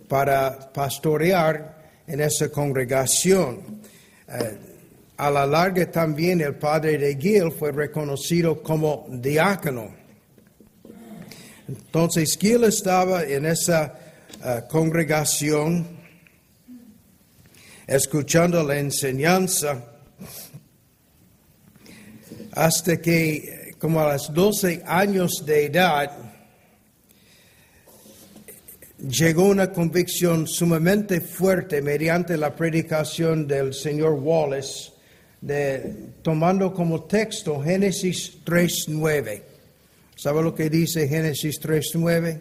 para 0.09 0.73
pastorear 0.73 2.03
en 2.07 2.21
esa 2.21 2.49
congregación. 2.49 3.83
Eh, 4.27 4.59
a 5.19 5.31
la 5.31 5.45
larga 5.45 5.91
también 5.91 6.41
el 6.41 6.55
padre 6.55 6.97
de 6.97 7.17
Gil 7.17 7.53
fue 7.53 7.73
reconocido 7.73 8.63
como 8.63 9.07
diácono. 9.11 9.95
Entonces 11.69 12.39
Gil 12.39 12.65
estaba 12.65 13.25
en 13.25 13.45
esa 13.47 13.95
uh, 14.41 14.69
congregación 14.69 15.87
escuchando 17.87 18.63
la 18.63 18.79
enseñanza 18.79 19.85
hasta 22.53 22.97
que 22.99 23.66
como 23.87 24.01
a 24.01 24.15
los 24.15 24.35
12 24.35 24.83
años 24.85 25.45
de 25.47 25.67
edad 25.67 26.11
llegó 28.99 29.45
una 29.45 29.71
convicción 29.71 30.49
sumamente 30.49 31.21
fuerte 31.21 31.81
mediante 31.81 32.37
la 32.37 32.53
predicación 32.57 33.47
del 33.47 33.73
señor 33.75 34.15
Wallace, 34.15 34.91
de, 35.41 36.11
tomando 36.23 36.75
como 36.75 37.05
texto 37.05 37.63
Génesis 37.63 38.39
3.9. 38.45 39.43
¿Sabe 40.17 40.43
lo 40.43 40.53
que 40.53 40.69
dice 40.69 41.07
Génesis 41.07 41.61
3.9? 41.61 42.41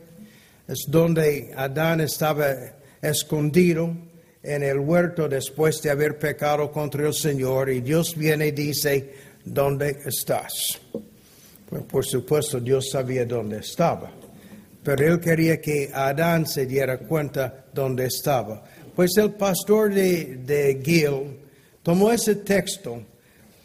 Es 0.68 0.86
donde 0.88 1.54
Adán 1.56 2.02
estaba 2.02 2.56
escondido 3.04 3.96
en 4.42 4.64
el 4.64 4.80
huerto 4.80 5.30
después 5.30 5.80
de 5.84 5.92
haber 5.92 6.18
pecado 6.18 6.72
contra 6.72 7.06
el 7.06 7.14
Señor 7.14 7.70
y 7.70 7.82
Dios 7.82 8.16
viene 8.18 8.48
y 8.48 8.52
dice, 8.52 9.14
¿dónde 9.46 10.00
estás? 10.08 10.82
Pues, 11.70 11.84
por 11.84 12.06
supuesto, 12.06 12.60
Dios 12.60 12.90
sabía 12.92 13.26
dónde 13.26 13.60
estaba 13.60 14.12
pero 14.86 15.14
él 15.14 15.20
quería 15.20 15.60
que 15.60 15.90
Adán 15.92 16.46
se 16.46 16.68
diera 16.68 17.00
cuenta 17.00 17.66
dónde 17.74 18.06
estaba. 18.06 18.64
Pues 18.96 19.18
el 19.18 19.32
pastor 19.32 19.92
de, 19.92 20.38
de 20.46 20.80
Gil 20.86 21.40
tomó 21.82 22.12
ese 22.12 22.36
texto 22.36 23.02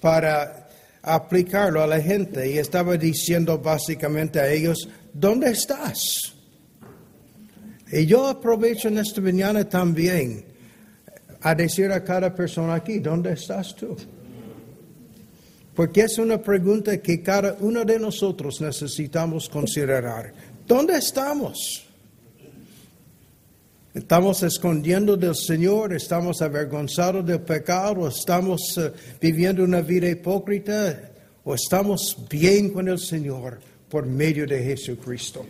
para 0.01 0.71
aplicarlo 1.03 1.83
a 1.83 1.87
la 1.87 2.01
gente 2.01 2.51
y 2.51 2.57
estaba 2.57 2.97
diciendo 2.97 3.59
básicamente 3.59 4.41
a 4.41 4.51
ellos, 4.51 4.89
¿dónde 5.13 5.51
estás? 5.51 6.35
Y 7.93 8.07
yo 8.07 8.27
aprovecho 8.27 8.89
en 8.89 8.99
esta 8.99 9.21
mañana 9.21 9.69
también 9.69 10.47
a 11.43 11.55
decir 11.55 11.93
a 11.93 12.03
cada 12.03 12.35
persona 12.35 12.77
aquí, 12.77 12.99
¿dónde 12.99 13.35
estás 13.35 13.77
tú? 13.77 13.95
Porque 15.75 16.03
es 16.03 16.19
una 16.19 16.41
pregunta 16.43 16.99
que 16.99 17.23
cada 17.23 17.57
uno 17.61 17.85
de 17.85 17.99
nosotros 17.99 18.61
necesitamos 18.61 19.49
considerar. 19.49 20.33
¿Dónde 20.67 20.97
estamos? 20.99 21.87
¿Estamos 23.93 24.43
escondiendo 24.45 25.17
del 25.17 25.35
Señor? 25.35 25.93
¿Estamos 25.93 26.43
avergonzados 26.43 27.27
del 27.27 27.41
pecado? 27.41 28.07
¿Estamos 28.07 28.79
eh, 28.79 28.93
viviendo 29.21 29.65
una 29.65 29.81
vida 29.81 30.09
hipócrita? 30.09 31.11
¿O 31.43 31.55
estamos 31.57 32.17
bien 32.29 32.71
con 32.71 32.89
el 32.89 33.01
Señor 33.01 33.59
por 33.89 34.07
medio 34.07 34.47
de 34.47 34.63
Jesucristo? 34.63 35.45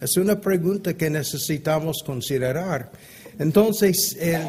Es 0.00 0.16
una 0.16 0.40
pregunta 0.40 0.94
que 0.94 1.10
necesitamos 1.10 2.02
considerar. 2.02 2.92
Entonces, 3.38 4.16
eh, 4.18 4.40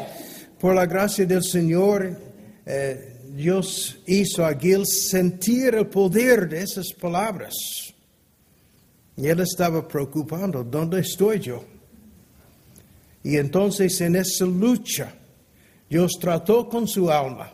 por 0.58 0.74
la 0.74 0.86
gracia 0.86 1.26
del 1.26 1.42
Señor, 1.42 2.16
eh, 2.64 3.09
Dios 3.36 3.98
hizo 4.06 4.44
a 4.44 4.54
Gil 4.54 4.84
sentir 4.86 5.74
el 5.74 5.86
poder 5.86 6.48
de 6.48 6.62
esas 6.62 6.92
palabras. 6.92 7.54
Y 9.16 9.26
él 9.26 9.40
estaba 9.40 9.86
preocupando, 9.86 10.64
¿dónde 10.64 11.00
estoy 11.00 11.38
yo? 11.40 11.64
Y 13.22 13.36
entonces 13.36 14.00
en 14.00 14.16
esa 14.16 14.46
lucha, 14.46 15.14
Dios 15.88 16.12
trató 16.20 16.68
con 16.68 16.88
su 16.88 17.10
alma 17.10 17.52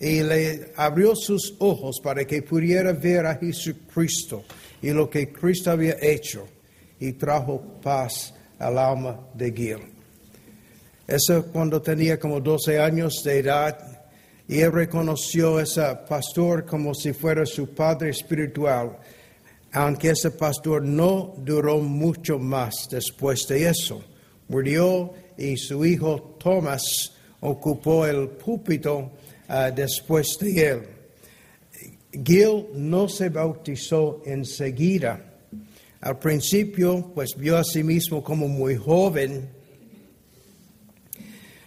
y 0.00 0.22
le 0.22 0.72
abrió 0.76 1.14
sus 1.14 1.54
ojos 1.58 2.00
para 2.02 2.26
que 2.26 2.42
pudiera 2.42 2.92
ver 2.92 3.26
a 3.26 3.36
Jesucristo 3.36 4.44
y 4.80 4.90
lo 4.90 5.08
que 5.08 5.32
Cristo 5.32 5.70
había 5.70 5.96
hecho 6.00 6.46
y 6.98 7.12
trajo 7.12 7.60
paz 7.82 8.34
al 8.58 8.78
alma 8.78 9.20
de 9.34 9.52
Gil. 9.52 9.78
Eso 11.06 11.46
cuando 11.52 11.82
tenía 11.82 12.18
como 12.18 12.40
12 12.40 12.80
años 12.80 13.22
de 13.22 13.38
edad 13.38 13.93
y 14.46 14.60
él 14.60 14.72
reconoció 14.72 15.58
a 15.58 15.62
ese 15.62 15.82
pastor 16.08 16.64
como 16.66 16.94
si 16.94 17.12
fuera 17.12 17.46
su 17.46 17.68
padre 17.68 18.10
espiritual 18.10 18.98
aunque 19.74 20.10
ese 20.10 20.30
pastor 20.30 20.82
no 20.82 21.34
duró 21.38 21.80
mucho 21.80 22.38
más 22.38 22.86
después 22.88 23.46
de 23.48 23.68
eso. 23.68 24.02
Murió 24.48 25.12
y 25.36 25.56
su 25.56 25.84
hijo 25.84 26.36
Thomas 26.38 27.12
ocupó 27.40 28.06
el 28.06 28.28
púlpito 28.28 29.10
ah, 29.48 29.72
después 29.72 30.38
de 30.40 30.68
él. 30.68 30.82
Gil 32.24 32.66
no 32.74 33.08
se 33.08 33.28
bautizó 33.30 34.22
enseguida. 34.24 35.20
Al 36.00 36.20
principio, 36.20 37.10
pues 37.12 37.34
vio 37.36 37.56
a 37.56 37.64
sí 37.64 37.82
mismo 37.82 38.22
como 38.22 38.46
muy 38.46 38.76
joven, 38.76 39.48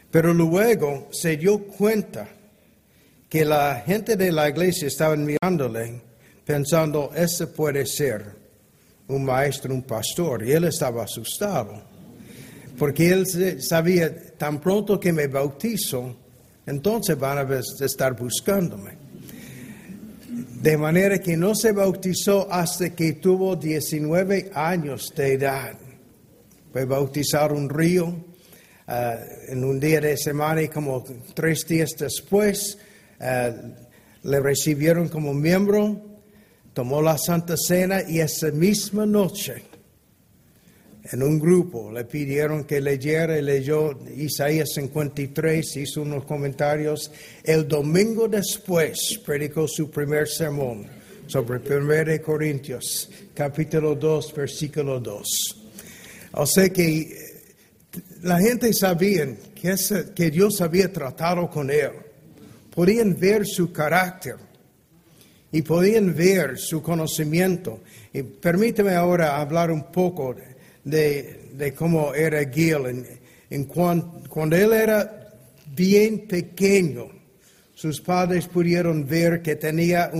pero 0.09 0.33
luego 0.33 1.09
se 1.11 1.35
dio 1.35 1.59
cuenta 1.59 2.29
que 3.29 3.43
la 3.43 3.83
gente 3.85 4.15
de 4.15 4.31
la 4.31 4.49
iglesia 4.49 4.87
estaba 4.87 5.15
mirándole 5.15 6.01
pensando, 6.47 7.11
ese 7.13 7.47
puede 7.47 7.85
ser 7.85 8.23
un 9.09 9.25
maestro, 9.25 9.73
un 9.73 9.83
pastor. 9.83 10.47
Y 10.47 10.53
él 10.53 10.63
estaba 10.63 11.03
asustado, 11.03 11.83
porque 12.77 13.09
él 13.09 13.27
sabía, 13.61 14.33
tan 14.37 14.61
pronto 14.61 14.97
que 14.97 15.11
me 15.11 15.27
bautizo, 15.27 16.15
entonces 16.65 17.19
van 17.19 17.37
a 17.39 17.59
estar 17.81 18.15
buscándome. 18.15 18.97
De 20.61 20.77
manera 20.77 21.19
que 21.19 21.35
no 21.35 21.53
se 21.53 21.73
bautizó 21.73 22.51
hasta 22.51 22.95
que 22.95 23.13
tuvo 23.13 23.55
19 23.55 24.51
años 24.53 25.13
de 25.15 25.33
edad. 25.33 25.73
Fue 26.71 26.85
bautizar 26.85 27.51
un 27.51 27.69
río 27.69 28.15
ah, 28.87 29.17
en 29.49 29.63
un 29.63 29.79
día 29.79 29.99
de 29.99 30.17
semana 30.17 30.61
y 30.61 30.69
como 30.69 31.03
tres 31.33 31.65
días 31.67 31.91
después 31.97 32.77
ah, 33.19 33.51
le 34.23 34.39
recibieron 34.39 35.09
como 35.09 35.33
miembro 35.33 36.07
tomó 36.77 37.01
la 37.01 37.17
Santa 37.17 37.55
Cena 37.57 38.03
y 38.07 38.19
esa 38.19 38.51
misma 38.51 39.07
noche 39.07 39.63
en 41.11 41.23
un 41.23 41.39
grupo 41.39 41.91
le 41.91 42.05
pidieron 42.05 42.65
que 42.65 42.79
leyera 42.79 43.35
y 43.35 43.41
leyó 43.41 43.97
Isaías 44.15 44.73
53, 44.75 45.77
hizo 45.77 46.03
unos 46.03 46.25
comentarios. 46.25 47.11
El 47.43 47.67
domingo 47.67 48.27
después 48.27 49.19
predicó 49.25 49.67
su 49.67 49.89
primer 49.89 50.27
sermón 50.27 50.85
sobre 51.25 51.57
1 51.57 52.21
Corintios, 52.21 53.09
capítulo 53.33 53.95
2, 53.95 54.35
versículo 54.35 54.99
2. 54.99 55.27
O 56.33 56.45
sea 56.45 56.69
que 56.69 56.99
eh, 56.99 57.09
la 58.21 58.39
gente 58.39 58.71
sabía 58.71 59.27
que 60.13 60.29
Dios 60.29 60.61
había 60.61 60.93
tratado 60.93 61.49
con 61.49 61.71
él. 61.71 61.89
Podían 62.77 63.19
ver 63.19 63.43
su 63.47 63.71
carácter 63.71 64.35
y 65.51 65.63
podían 65.63 66.13
ver 66.13 66.59
su 66.59 66.79
conocimiento. 66.83 67.81
Y 68.13 68.21
permíteme 68.21 68.93
ahora 68.93 69.37
hablar 69.37 69.71
un 69.71 69.91
poco 69.91 70.35
de, 70.83 71.73
cómo 71.75 72.13
era 72.13 72.47
Gil. 72.47 73.03
En, 73.49 73.63
cuando 73.65 74.55
él 74.55 74.73
era 74.73 75.33
bien 75.75 76.27
pequeño, 76.27 77.07
sus 77.73 77.99
padres 77.99 78.45
pudieron 78.45 79.07
ver 79.07 79.41
que 79.41 79.55
tenía 79.55 80.11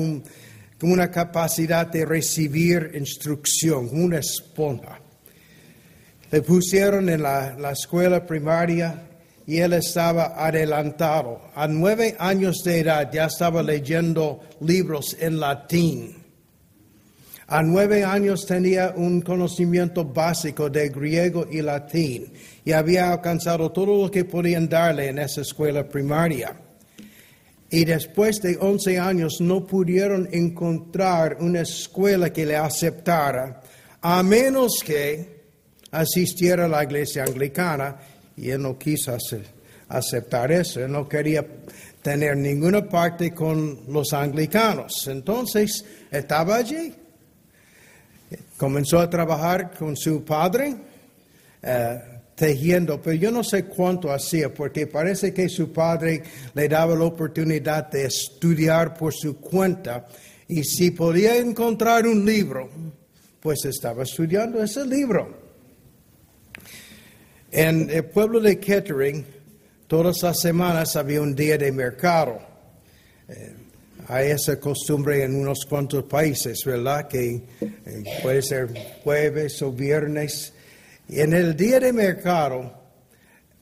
una 0.81 1.11
capacidad 1.11 1.85
de 1.85 2.07
recibir 2.07 2.89
instrucción, 2.95 3.87
una 3.91 4.17
esponja. 4.17 4.99
Le 6.31 6.41
pusieron 6.41 7.07
en 7.07 7.21
la 7.21 7.71
escuela 7.71 8.25
primaria 8.25 9.06
y 9.47 9.59
él 9.59 9.73
estaba 9.73 10.33
adelantado. 10.45 11.39
A 11.55 11.67
nueve 11.67 12.17
años 12.19 12.57
de 12.65 12.81
edad 12.81 13.09
ya 13.11 13.25
estaba 13.27 13.63
leyendo 13.63 14.41
libros 14.59 15.15
en 15.19 15.39
latín. 15.39 16.17
A 17.47 17.63
nueve 17.63 18.03
años 18.03 18.45
tenía 18.45 18.93
un 18.97 19.21
conocimiento 19.21 20.03
básico 20.03 20.69
de 20.69 20.89
griego 20.89 21.47
y 21.49 21.61
latín 21.61 22.33
y 22.65 22.73
había 22.73 23.13
alcanzado 23.13 23.71
todo 23.71 24.03
lo 24.03 24.11
que 24.11 24.25
podían 24.25 24.67
darle 24.67 25.07
en 25.07 25.19
esa 25.19 25.41
escuela 25.41 25.87
primaria. 25.87 26.53
Y 27.69 27.85
después 27.85 28.41
de 28.41 28.57
once 28.59 28.99
años 28.99 29.37
no 29.39 29.65
pudieron 29.65 30.27
encontrar 30.29 31.37
una 31.39 31.61
escuela 31.61 32.33
que 32.33 32.45
le 32.45 32.57
aceptara, 32.57 33.61
a 34.01 34.21
menos 34.23 34.81
que 34.85 35.37
asistiera 35.91 36.65
a 36.65 36.69
la 36.69 36.83
iglesia 36.83 37.23
anglicana 37.23 37.97
y 38.37 38.49
él 38.51 38.61
no 38.61 38.77
quiso 38.77 39.17
aceptar 39.89 40.51
eso, 40.51 40.79
él 40.79 40.91
no 40.91 41.09
quería 41.09 41.45
tener 42.01 42.37
ninguna 42.37 42.87
parte 42.87 43.33
con 43.33 43.81
los 43.89 44.13
anglicanos. 44.13 45.07
Entonces 45.07 45.83
estaba 46.09 46.55
allí. 46.55 46.93
Comenzó 48.55 48.99
a 48.99 49.09
trabajar 49.09 49.71
con 49.77 49.97
su 49.97 50.23
padre, 50.23 50.75
eh, 51.61 51.99
tejiendo, 52.35 53.01
pero 53.01 53.15
yo 53.15 53.31
no 53.31 53.43
sé 53.43 53.65
cuánto 53.65 54.11
hacía, 54.11 54.53
porque 54.53 54.87
parece 54.87 55.33
que 55.33 55.49
su 55.49 55.73
padre 55.73 56.23
le 56.53 56.69
daba 56.69 56.95
la 56.95 57.05
oportunidad 57.05 57.89
de 57.89 58.05
estudiar 58.05 58.93
por 58.93 59.13
su 59.13 59.37
cuenta 59.39 60.05
y 60.47 60.63
si 60.63 60.91
podía 60.91 61.35
encontrar 61.37 62.07
un 62.07 62.25
libro, 62.25 62.69
pues 63.41 63.65
estaba 63.65 64.03
estudiando 64.03 64.63
ese 64.63 64.85
libro. 64.85 65.46
En 67.59 67.89
el 67.89 68.05
pueblo 68.05 68.39
de 68.39 68.59
Kettering, 68.59 69.25
todas 69.87 70.21
las 70.21 70.41
semanas 70.41 70.95
había 70.95 71.21
un 71.21 71.33
día 71.33 71.57
de 71.57 71.71
mercado. 71.71 72.37
Eh, 73.27 73.51
hay 74.09 74.27
esa 74.27 74.59
costumbre 74.59 75.23
en 75.23 75.33
unos 75.33 75.65
cuantos 75.67 76.03
países, 76.03 76.63
¿verdad? 76.63 77.07
Que 77.07 77.41
eh, 77.59 78.03
puede 78.21 78.43
ser 78.43 78.69
jueves 79.03 79.59
o 79.63 79.71
viernes. 79.71 80.53
Y 81.09 81.19
en 81.19 81.33
el 81.33 81.57
día 81.57 81.79
de 81.79 81.91
mercado 81.91 82.71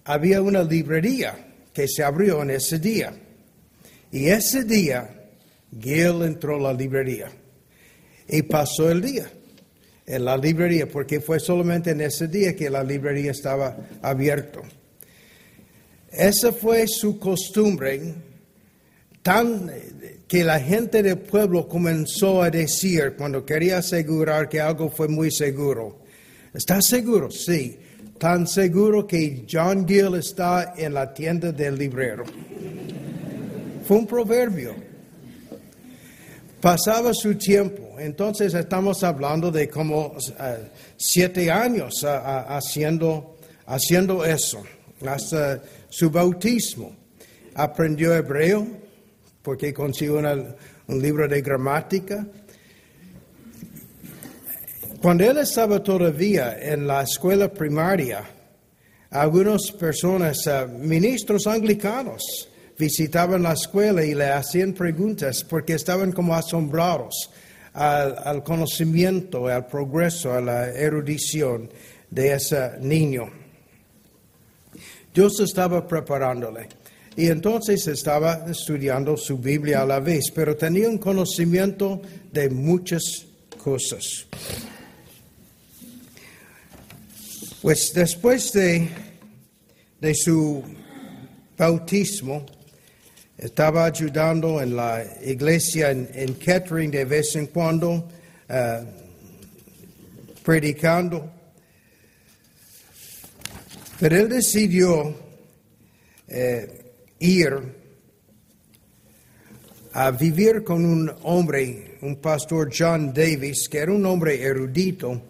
había 0.04 0.42
una 0.42 0.62
librería 0.62 1.54
que 1.72 1.88
se 1.88 2.04
abrió 2.04 2.42
en 2.42 2.50
ese 2.50 2.80
día. 2.80 3.14
Y 4.12 4.28
ese 4.28 4.66
día, 4.66 5.10
Gil 5.80 6.22
entró 6.24 6.58
a 6.58 6.74
la 6.74 6.74
librería 6.74 7.32
y 8.28 8.42
pasó 8.42 8.92
el 8.92 9.02
día 9.02 9.32
en 10.06 10.26
la 10.26 10.38
librería, 10.38 10.88
porque 10.88 11.20
fue 11.20 11.40
solamente 11.40 11.92
en 11.92 12.02
ese 12.02 12.28
día 12.28 12.56
que 12.56 12.70
la 12.70 12.84
librería 12.84 13.32
estaba 13.32 13.76
abierta. 14.02 14.62
Esa 16.12 16.52
fue 16.52 16.86
su 16.88 17.20
costumbre, 17.20 18.14
tan 19.22 19.72
que 20.28 20.44
la 20.44 20.60
gente 20.60 21.04
del 21.04 21.20
pueblo 21.20 21.68
comenzó 21.68 22.42
a 22.42 22.50
decir 22.50 23.14
cuando 23.18 23.46
quería 23.46 23.80
asegurar 23.80 24.50
que 24.50 24.60
algo 24.60 24.90
fue 24.90 25.08
muy 25.08 25.32
seguro. 25.32 26.00
¿Estás 26.54 26.88
seguro? 26.88 27.30
Sí. 27.30 27.80
Tan 28.18 28.48
seguro 28.48 29.06
que 29.06 29.46
John 29.52 29.86
Gill 29.86 30.16
está 30.16 30.74
en 30.78 30.94
la 30.94 31.14
tienda 31.14 31.52
del 31.52 31.78
librero. 31.78 32.24
Fue 33.86 33.98
un 33.98 34.08
proverbio. 34.08 34.74
Pasaba 36.62 37.14
su 37.14 37.36
tiempo. 37.36 37.85
Entonces 38.00 38.54
estamos 38.54 39.04
hablando 39.04 39.52
de 39.52 39.70
como 39.70 40.16
eh, 40.40 40.70
siete 40.98 41.52
años 41.52 42.04
haciendo, 42.04 43.38
haciendo 43.66 44.26
eso, 44.26 44.64
hasta 45.06 45.62
su 45.90 46.10
bautismo. 46.10 46.96
Aprendió 47.56 48.14
hebreo 48.14 48.68
porque 49.42 49.74
consiguió 49.74 50.18
un 50.18 51.02
libro 51.02 51.28
de 51.28 51.42
gramática. 51.42 52.26
Cuando 55.02 55.24
él 55.24 55.38
estaba 55.38 55.82
todavía 55.84 56.58
en 56.60 56.88
la 56.88 57.04
escuela 57.04 57.52
primaria, 57.52 58.24
algunas 59.12 59.72
personas, 59.72 60.46
eh, 60.48 60.66
ministros 60.68 61.48
anglicanos, 61.48 62.50
visitaban 62.78 63.44
la 63.44 63.54
escuela 63.54 64.04
y 64.04 64.14
le 64.14 64.30
hacían 64.30 64.74
preguntas 64.74 65.44
porque 65.44 65.74
estaban 65.74 66.12
como 66.12 66.36
asombrados 66.36 67.30
al, 67.76 68.42
conocimiento, 68.44 69.48
al 69.48 69.68
progreso, 69.68 70.34
a 70.34 70.42
la 70.42 70.70
erudición 70.72 71.70
de 72.10 72.34
ese 72.34 72.80
niño. 72.80 73.30
Dios 75.14 75.40
estaba 75.42 75.86
preparándole. 75.86 76.70
Y 77.18 77.28
entonces 77.28 77.88
estaba 77.88 78.46
estudiando 78.50 79.16
su 79.16 79.38
Biblia 79.38 79.82
a 79.82 79.86
la 79.86 80.00
vez, 80.00 80.32
pero 80.34 80.56
tenía 80.56 80.90
un 80.90 80.98
conocimiento 80.98 82.02
de 82.32 82.50
muchas 82.50 83.26
cosas. 83.62 84.28
Pues 87.62 87.92
después 87.94 88.52
de, 88.52 88.90
de 90.02 90.14
su 90.14 90.62
bautismo, 91.58 92.46
estaba 93.38 93.86
ayudando 93.86 94.62
en 94.62 94.76
la 94.76 95.04
iglesia 95.24 95.92
en, 95.92 96.36
Kettering 96.36 96.92
de 96.92 97.06
vez 97.06 97.36
en 97.36 97.48
cuando, 97.48 98.08
eh, 98.48 98.84
predicando. 100.44 101.32
Pero 104.00 104.18
él 104.18 104.30
decidió 104.30 105.16
eh, 106.28 106.94
ir 107.20 107.86
a 109.94 110.12
vivir 110.12 110.64
con 110.64 110.86
un 110.86 111.12
hombre, 111.24 111.98
un 112.02 112.18
pastor 112.18 112.70
John 112.78 113.14
Davis, 113.14 113.70
que 113.70 113.78
era 113.80 113.92
un 113.94 114.06
hombre 114.06 114.42
erudito, 114.42 115.24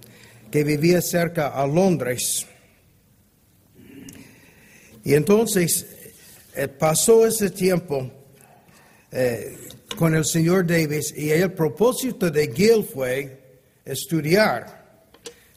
que 0.50 0.64
vivía 0.64 1.02
cerca 1.02 1.50
a 1.50 1.68
Londres. 1.68 2.48
Y 5.04 5.14
entonces 5.14 5.95
eh, 6.56 6.68
pasó 6.68 7.26
ese 7.26 7.50
tiempo 7.50 8.10
eh, 9.12 9.58
con 9.98 10.16
el 10.16 10.26
señor 10.26 10.66
Davis 10.66 11.14
y 11.16 11.30
el 11.30 11.54
propósito 11.54 12.30
de 12.30 12.52
Gil 12.54 12.84
fue 12.84 13.40
estudiar, 13.84 15.04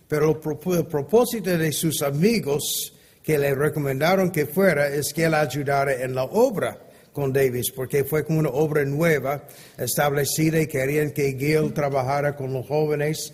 pero 0.06 0.30
el 0.30 0.86
propósito 0.86 1.56
de 1.56 1.72
sus 1.72 2.02
amigos 2.02 2.92
que 3.22 3.38
le 3.38 3.54
recomendaron 3.54 4.30
que 4.30 4.46
fuera 4.46 4.88
es 4.88 5.12
que 5.12 5.24
él 5.24 5.34
ayudara 5.34 6.02
en 6.02 6.14
la 6.14 6.24
obra 6.24 6.78
con 7.12 7.32
Davis, 7.32 7.70
porque 7.70 8.04
fue 8.04 8.24
como 8.24 8.38
una 8.38 8.50
obra 8.50 8.84
nueva 8.84 9.44
establecida 9.76 10.60
y 10.60 10.66
querían 10.66 11.10
que 11.10 11.36
Gil 11.38 11.72
trabajara 11.72 12.36
con 12.36 12.52
los 12.52 12.66
jóvenes. 12.66 13.32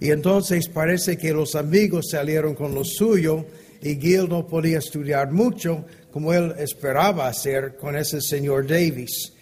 Y 0.00 0.10
entonces 0.10 0.68
parece 0.68 1.16
que 1.16 1.32
los 1.32 1.54
amigos 1.54 2.10
salieron 2.10 2.54
con 2.54 2.74
lo 2.74 2.84
suyo 2.84 3.44
y 3.82 3.96
Gil 3.96 4.28
no 4.28 4.46
podía 4.46 4.78
estudiar 4.78 5.30
mucho, 5.30 5.84
como 6.14 6.32
él 6.32 6.54
esperaba 6.58 7.26
hacer 7.26 7.74
con 7.74 7.96
ese 7.96 8.20
señor 8.20 8.68
Davis. 8.68 9.32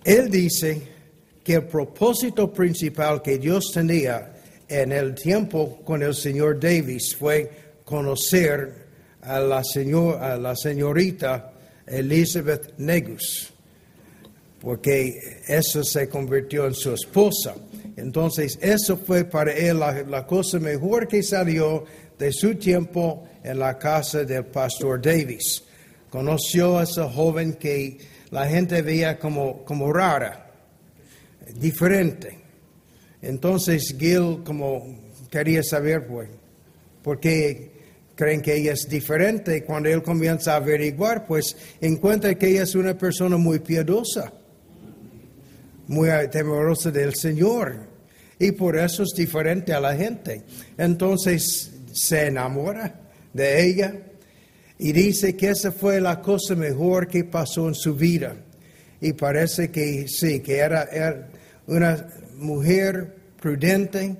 Él 0.04 0.30
dice 0.30 0.82
que 1.42 1.54
el 1.54 1.64
propósito 1.64 2.52
principal 2.52 3.22
que 3.22 3.38
Dios 3.38 3.70
tenía 3.72 4.30
en 4.68 4.92
el 4.92 5.14
tiempo 5.14 5.80
con 5.86 6.02
el 6.02 6.14
señor 6.14 6.60
Davis 6.60 7.16
fue 7.16 7.50
conocer 7.86 8.87
a 9.28 9.40
la, 9.40 9.62
señor, 9.62 10.22
a 10.22 10.38
la 10.38 10.56
señorita 10.56 11.52
Elizabeth 11.86 12.78
Negus, 12.78 13.52
porque 14.60 15.42
eso 15.46 15.84
se 15.84 16.08
convirtió 16.08 16.66
en 16.66 16.74
su 16.74 16.94
esposa. 16.94 17.54
Entonces, 17.96 18.58
eso 18.62 18.96
fue 18.96 19.24
para 19.24 19.52
él 19.52 19.80
la, 19.80 20.26
cosa 20.26 20.58
mejor 20.58 21.06
que 21.06 21.22
salió 21.22 21.84
de 22.18 22.32
su 22.32 22.54
tiempo 22.54 23.28
en 23.44 23.58
la 23.58 23.78
casa 23.78 24.24
del 24.24 24.46
pastor 24.46 25.00
Davis. 25.00 25.62
Conoció 26.08 26.78
a 26.78 26.84
esa 26.84 27.08
joven 27.08 27.54
que 27.54 27.98
la 28.30 28.46
gente 28.46 28.80
veía 28.80 29.18
como, 29.18 29.62
como 29.64 29.92
rara, 29.92 30.50
diferente. 31.54 32.38
Entonces 33.20 33.94
Gil 33.98 34.42
como 34.44 35.00
quería 35.30 35.62
saber 35.62 36.06
pues, 36.06 36.30
por 37.02 37.20
qué 37.20 37.77
creen 38.18 38.42
que 38.42 38.56
ella 38.56 38.72
es 38.72 38.88
diferente. 38.88 39.62
Cuando 39.62 39.88
él 39.88 40.02
comienza 40.02 40.54
a 40.54 40.56
averiguar, 40.56 41.24
pues 41.24 41.56
encuentra 41.80 42.34
que 42.34 42.48
ella 42.48 42.64
es 42.64 42.74
una 42.74 42.98
persona 42.98 43.36
muy 43.36 43.60
piadosa, 43.60 44.32
muy 45.86 46.08
temerosa 46.28 46.90
del 46.90 47.14
Señor. 47.14 47.76
Y 48.36 48.50
por 48.52 48.76
eso 48.76 49.04
es 49.04 49.10
diferente 49.16 49.72
a 49.72 49.78
la 49.78 49.94
gente. 49.94 50.42
Entonces 50.76 51.70
se 51.92 52.26
enamora 52.26 52.92
de 53.32 53.64
ella 53.64 53.94
y 54.80 54.90
dice 54.90 55.36
que 55.36 55.50
esa 55.50 55.70
fue 55.70 56.00
la 56.00 56.20
cosa 56.20 56.56
mejor 56.56 57.06
que 57.06 57.22
pasó 57.22 57.68
en 57.68 57.76
su 57.76 57.94
vida. 57.94 58.34
Y 59.00 59.12
parece 59.12 59.70
que 59.70 60.08
sí, 60.08 60.40
que 60.40 60.56
era, 60.56 60.88
era 60.90 61.28
una 61.68 62.04
mujer 62.34 63.14
prudente, 63.40 64.16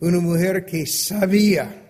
una 0.00 0.20
mujer 0.20 0.64
que 0.64 0.86
sabía 0.86 1.81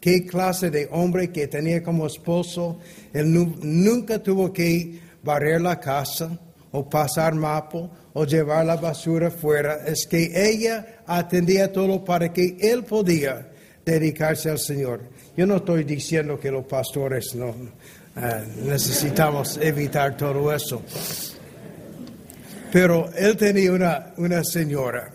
qué 0.00 0.24
clase 0.26 0.70
de 0.70 0.88
hombre 0.90 1.30
que 1.30 1.48
tenía 1.48 1.82
como 1.82 2.06
esposo. 2.06 2.78
Él 3.12 3.32
nunca 3.32 4.22
tuvo 4.22 4.52
que 4.52 5.00
barrer 5.22 5.60
la 5.60 5.78
casa 5.80 6.38
o 6.72 6.88
pasar 6.88 7.34
mapo 7.34 7.90
o 8.12 8.24
llevar 8.24 8.66
la 8.66 8.76
basura 8.76 9.30
fuera. 9.30 9.86
Es 9.86 10.06
que 10.06 10.30
ella 10.34 11.02
atendía 11.06 11.72
todo 11.72 12.04
para 12.04 12.32
que 12.32 12.56
él 12.60 12.84
podía 12.84 13.48
dedicarse 13.84 14.50
al 14.50 14.58
Señor. 14.58 15.02
Yo 15.36 15.46
no 15.46 15.56
estoy 15.56 15.84
diciendo 15.84 16.38
que 16.38 16.50
los 16.50 16.64
pastores 16.64 17.34
no 17.34 17.54
eh, 18.16 18.44
necesitamos 18.64 19.58
evitar 19.60 20.16
todo 20.16 20.52
eso. 20.52 20.82
Pero 22.72 23.10
él 23.16 23.36
tenía 23.36 23.72
una, 23.72 24.14
una 24.16 24.42
señora 24.42 25.10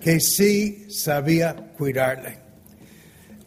que 0.00 0.20
sí 0.20 0.86
sabía 0.90 1.54
cuidarle. 1.54 2.41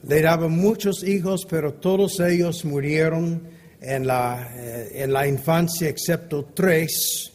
Le 0.08 0.22
daba 0.22 0.48
muchos 0.48 1.04
hijos, 1.04 1.48
pero 1.50 1.74
todos 1.74 2.20
ellos 2.20 2.64
murieron 2.64 3.42
en 3.82 4.06
la, 4.06 4.52
eh, 4.56 4.92
en 5.04 5.12
la 5.12 5.28
infancia, 5.28 5.90
excepto 5.90 6.46
tres. 6.54 7.32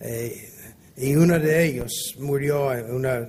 Eh, 0.00 0.50
y 0.98 1.14
uno 1.16 1.38
de 1.38 1.64
ellos 1.64 2.14
murió 2.18 2.68
una 2.90 3.26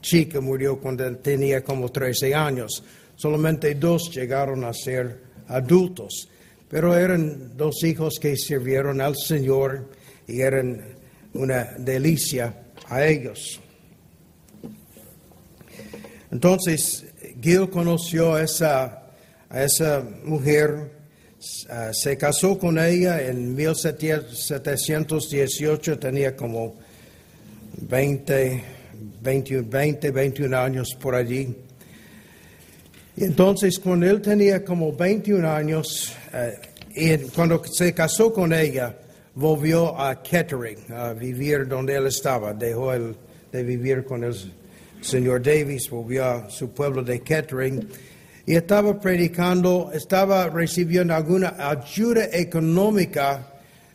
chica 0.00 0.40
murió 0.40 0.78
cuando 0.80 1.16
tenía 1.18 1.62
como 1.62 1.90
13 1.90 2.34
años. 2.34 2.82
Solamente 3.14 3.74
dos 3.74 4.10
llegaron 4.10 4.64
a 4.64 4.72
ser 4.72 5.20
adultos, 5.48 6.28
pero 6.68 6.96
eran 6.96 7.56
dos 7.56 7.84
hijos 7.84 8.18
que 8.20 8.36
sirvieron 8.36 9.00
al 9.00 9.16
Señor 9.16 9.90
y 10.26 10.40
eran 10.40 10.82
una 11.34 11.64
delicia 11.78 12.54
a 12.88 13.04
ellos. 13.04 13.60
Entonces, 16.30 17.11
Gil 17.42 17.68
conoció 17.70 18.34
a 18.34 18.42
esa, 18.42 19.02
a 19.50 19.64
esa 19.64 20.04
mujer, 20.24 20.92
uh, 21.40 21.92
se 21.92 22.16
casó 22.16 22.56
con 22.56 22.78
ella 22.78 23.20
en 23.20 23.56
1718, 23.56 25.98
tenía 25.98 26.36
como 26.36 26.76
20, 27.80 28.62
20, 29.22 29.62
20 29.62 30.10
21 30.12 30.56
años 30.56 30.96
por 31.00 31.16
allí. 31.16 31.52
Entonces, 33.16 33.80
cuando 33.80 34.08
él 34.08 34.22
tenía 34.22 34.64
como 34.64 34.92
21 34.92 35.50
años, 35.50 36.14
uh, 36.32 36.52
y 36.94 37.18
cuando 37.34 37.60
se 37.64 37.92
casó 37.92 38.32
con 38.32 38.52
ella, 38.52 38.96
volvió 39.34 40.00
a 40.00 40.22
Kettering, 40.22 40.92
a 40.92 41.12
vivir 41.12 41.66
donde 41.66 41.96
él 41.96 42.06
estaba, 42.06 42.54
dejó 42.54 42.92
el, 42.92 43.16
de 43.50 43.64
vivir 43.64 44.04
con 44.04 44.22
el 44.22 44.32
señor 45.02 45.42
Davis, 45.42 45.90
volvió 45.90 46.24
a 46.24 46.50
su 46.50 46.70
pueblo 46.70 47.02
de 47.02 47.20
Kettering 47.20 47.86
y 48.46 48.54
estaba 48.54 48.98
predicando, 49.00 49.90
estaba 49.92 50.48
recibiendo 50.48 51.14
alguna 51.14 51.56
ayuda 51.58 52.28
económica 52.32 53.48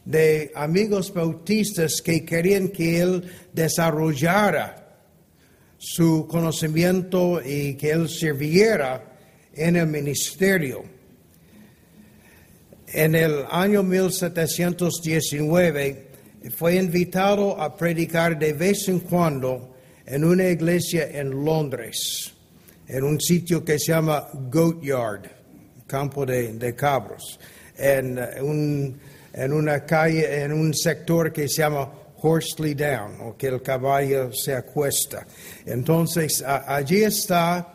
de 0.06 0.52
amigos 0.56 1.13
bautistas 1.13 2.02
que 2.02 2.24
querían 2.24 2.70
que 2.70 3.02
él 3.02 3.30
desarrollara 3.54 4.86
su 5.78 6.26
conocimiento 6.28 7.41
y 7.43 7.76
que 7.76 7.91
él 7.91 8.08
sirviera 8.10 9.04
en 9.54 9.76
el 9.76 9.86
ministerio. 9.88 10.84
En 12.88 13.15
el 13.15 13.43
año 13.50 13.84
1719 13.84 16.08
fue 16.56 16.76
invitado 16.76 17.62
a 17.62 17.76
predicar 17.76 18.39
de 18.39 18.54
vez 18.54 18.88
en 18.88 19.02
cuando 19.02 19.76
en 20.08 20.24
una 20.24 20.48
iglesia 20.48 21.10
en 21.12 21.43
Londres, 21.43 22.32
en 22.88 23.04
un 23.04 23.20
sitio 23.20 23.63
que 23.63 23.78
se 23.78 23.91
llama 23.91 24.30
Goat 24.34 24.82
Yard, 24.82 25.26
campo 25.86 26.26
de, 26.26 26.74
cabros, 26.76 27.38
en, 27.78 28.17
un, 28.41 28.98
en 29.34 29.54
una 29.54 29.86
calle, 29.86 30.43
en 30.43 30.54
un 30.54 30.74
sector 30.74 31.34
que 31.34 31.50
se 31.50 31.62
llama 31.62 31.91
Horsley 32.22 32.74
Down, 32.74 33.20
o 33.22 33.38
que 33.38 33.48
el 33.48 33.62
caballo 33.62 34.32
se 34.32 34.54
acuesta. 34.56 35.28
Entonces, 35.65 36.41
allí 36.41 37.04
está, 37.04 37.74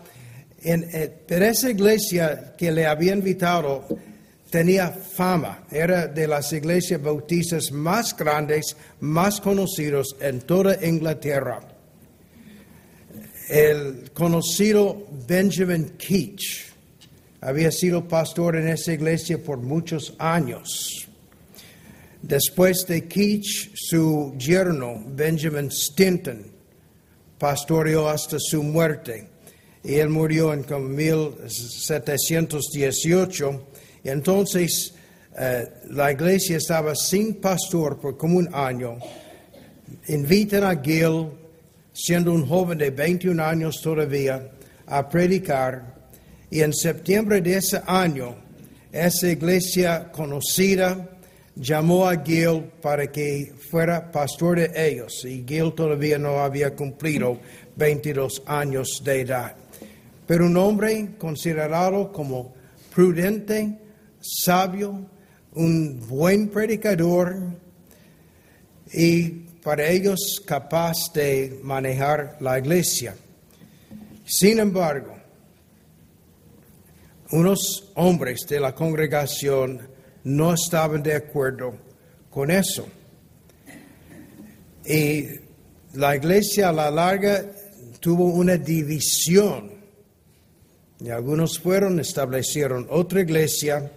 en, 0.63 0.89
en, 0.91 1.43
esa 1.43 1.69
iglesia 1.69 2.55
que 2.57 2.73
le 2.73 2.87
había 2.87 3.13
invitado, 3.13 3.87
tenía 4.49 4.89
fama, 4.89 5.65
era 5.71 6.07
de 6.07 6.27
las 6.27 6.51
iglesias 6.55 7.03
bautistas 7.03 7.71
más 7.71 8.17
grandes, 8.17 8.75
más 9.01 9.39
conocidos 9.39 10.17
en 10.19 10.41
toda 10.41 10.83
Inglaterra 10.83 11.72
el 13.49 14.11
conocido 14.13 15.07
Benjamin 15.27 15.95
Keach 15.99 16.71
había 17.41 17.73
sido 17.73 18.07
pastor 18.07 18.57
en 18.57 18.69
esa 18.69 18.93
iglesia 18.93 19.43
por 19.43 19.59
muchos 19.59 20.15
años. 20.19 21.09
Después 22.23 22.87
de 22.87 23.09
Keach, 23.09 23.73
su 23.75 24.35
yerno, 24.39 25.03
Benjamin 25.09 25.71
Stinton, 25.73 26.47
pastoreó 27.39 28.09
hasta 28.09 28.39
su 28.39 28.63
muerte. 28.63 29.29
Y 29.83 29.95
él 29.95 30.09
murió 30.09 30.53
en 30.53 30.65
1718. 30.95 33.67
Y 34.05 34.09
entonces 34.09 34.95
eh, 35.37 35.69
la 35.91 36.13
iglesia 36.13 36.59
estaba 36.59 36.95
sin 36.95 37.41
pastor 37.41 37.99
por 37.99 38.17
como 38.17 38.39
un 38.39 38.49
año. 38.55 38.99
Invitan 40.07 40.63
a 40.63 40.81
Gil 40.81 41.42
siendo 41.93 42.33
un 42.33 42.47
joven 42.47 42.79
de 42.79 42.91
21 42.91 43.43
años 43.43 43.81
todavía, 43.83 44.51
a 44.87 45.09
predicar. 45.09 45.95
Y 46.51 46.61
en 46.61 46.73
septiembre 46.73 47.41
de 47.41 47.57
ese 47.57 47.81
año, 47.87 48.35
esa 48.91 49.29
iglesia 49.29 50.11
conocida 50.13 51.09
llamó 51.55 52.07
a 52.07 52.23
Gil 52.23 52.65
para 52.81 53.11
que 53.11 53.55
fuera 53.71 54.11
pastor 54.11 54.59
de 54.59 54.89
ellos. 54.89 55.25
Y 55.25 55.45
Gil 55.47 55.73
todavía 55.75 56.19
no 56.19 56.41
había 56.41 56.75
cumplido 56.75 57.39
22 57.77 58.43
años 58.47 59.03
de 59.05 59.21
edad. 59.21 59.57
Pero 60.27 60.47
un 60.47 60.57
hombre 60.57 61.11
considerado 61.19 62.13
como 62.13 62.55
prudente, 62.95 63.79
sabio, 64.21 65.07
un 65.55 66.01
buen 66.09 66.49
predicador 66.49 67.37
y 68.93 69.42
para 69.63 69.89
ellos 69.89 70.43
capaz 70.45 71.13
de 71.15 71.61
manejar 71.63 72.37
la 72.41 72.59
iglesia. 72.59 73.15
Sin 74.25 74.59
embargo, 74.59 75.17
unos 77.31 77.91
hombres 77.95 78.41
de 78.49 78.61
la 78.61 78.75
congregación 78.75 79.89
no 80.25 80.55
estaban 80.55 81.03
de 81.03 81.15
acuerdo 81.15 81.75
con 82.31 82.51
eso. 82.51 82.87
Y 84.85 85.27
la 85.95 86.17
iglesia 86.17 86.71
a 86.71 86.73
la 86.73 86.91
larga 86.91 87.45
tuvo 88.01 88.27
una 88.27 88.57
división. 88.57 89.71
Y 91.01 91.11
algunos 91.11 91.59
fueron, 91.59 92.01
establecieron 92.01 92.87
otra 92.91 93.21
iglesia 93.21 93.91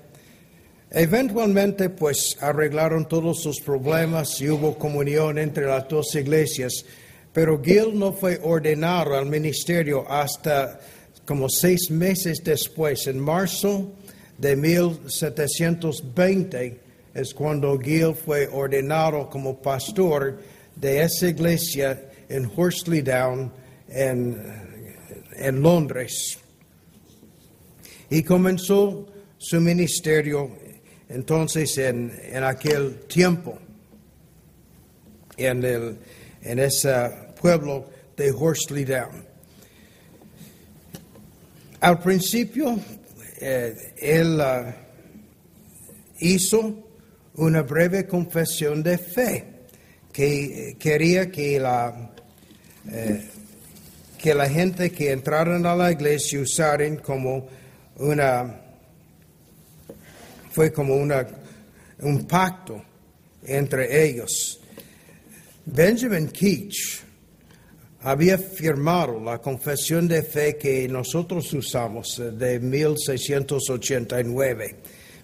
Eventualmente, 0.97 1.89
pues 1.89 2.37
arreglaron 2.39 3.05
todos 3.05 3.43
sus 3.43 3.59
problemas 3.59 4.39
y 4.39 4.49
hubo 4.49 4.77
comunión 4.77 5.37
entre 5.37 5.65
las 5.65 5.89
dos 5.89 6.15
iglesias, 6.15 6.85
pero 7.33 7.61
Gil 7.61 7.99
no 7.99 8.13
fue 8.13 8.39
ordenado 8.41 9.13
al 9.13 9.25
ministerio 9.25 10.09
hasta 10.09 10.79
como 11.25 11.49
seis 11.49 11.91
meses 11.91 12.41
después, 12.41 13.07
en 13.07 13.19
marzo 13.19 13.91
de 14.37 14.55
1720, 14.55 16.79
es 17.13 17.33
cuando 17.33 17.77
Gil 17.77 18.15
fue 18.15 18.47
ordenado 18.47 19.29
como 19.29 19.61
pastor 19.61 20.39
de 20.77 21.01
esa 21.01 21.27
iglesia 21.27 22.09
en 22.29 22.49
Horsley 22.55 23.01
Down, 23.01 23.51
en, 23.89 24.41
en 25.35 25.61
Londres. 25.61 26.39
Y 28.09 28.23
comenzó 28.23 29.09
su 29.37 29.59
ministerio 29.59 30.63
entonces 31.09 31.77
en, 31.77 32.11
aquel 32.43 32.99
tiempo, 33.07 33.57
en, 35.37 35.63
el, 35.63 35.97
en 36.41 36.59
ese 36.59 37.11
pueblo 37.39 37.89
de 38.17 38.31
Horsley 38.31 38.85
Down. 38.85 39.25
Al 41.81 41.99
principio, 41.99 42.79
eh, 43.39 43.93
él 43.97 44.39
uh, 44.39 44.73
hizo 46.19 46.83
una 47.35 47.61
breve 47.61 48.07
confesión 48.07 48.81
de 48.81 48.97
fe 48.97 49.45
que 50.11 50.77
quería 50.79 51.29
que 51.29 51.59
la, 51.59 52.11
eh, 52.89 53.25
que 54.17 54.33
la 54.33 54.49
gente 54.49 54.91
que 54.91 55.11
entraran 55.11 55.65
a 55.65 55.75
la 55.75 55.91
iglesia 55.91 56.39
usaran 56.39 56.97
como 56.97 57.47
una 57.97 58.64
fue 60.55 60.71
como 60.71 60.95
una, 60.95 61.27
un 61.99 62.25
pacto 62.25 62.81
entre 63.45 64.05
ellos. 64.05 64.61
Benjamin 65.65 66.29
Keach 66.29 67.01
había 67.99 68.37
firmado 68.37 69.19
la 69.19 69.39
confesión 69.39 70.07
de 70.07 70.23
fe 70.23 70.55
que 70.55 70.87
nosotros 70.87 71.51
usamos 71.51 72.19
eh, 72.19 72.31
de 72.31 72.61
1689, 72.61 74.77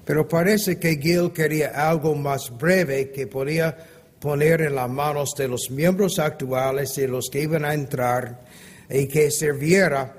pero 0.04 0.28
parece 0.28 0.78
que 0.78 0.98
Gil 0.98 1.32
quería 1.32 1.90
algo 1.90 2.14
más 2.14 2.52
breve 2.58 3.12
que 3.12 3.28
podía 3.28 3.78
poner 4.20 4.64
en 4.64 4.76
las 4.76 4.90
manos 4.90 5.34
de 5.38 5.48
los 5.48 5.72
miembros 5.72 6.20
actuales 6.20 6.98
y 6.98 7.08
los 7.08 7.30
que 7.30 7.44
iban 7.44 7.64
a 7.64 7.74
entrar 7.74 8.42
y 8.90 9.08
que 9.08 9.32
sirviera 9.32 10.14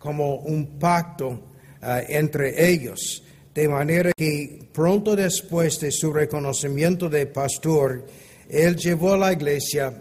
como 0.00 0.34
un 0.34 0.80
pacto 0.80 1.44
eh, 1.80 2.06
entre 2.08 2.68
ellos. 2.68 3.22
De 3.58 3.66
manera 3.66 4.12
que 4.16 4.68
pronto 4.72 5.16
después 5.16 5.80
de 5.80 5.90
su 5.90 6.12
reconocimiento 6.12 7.08
de 7.08 7.26
pastor, 7.26 8.06
él 8.48 8.76
llevó 8.76 9.14
a 9.14 9.18
la 9.18 9.32
iglesia 9.32 9.92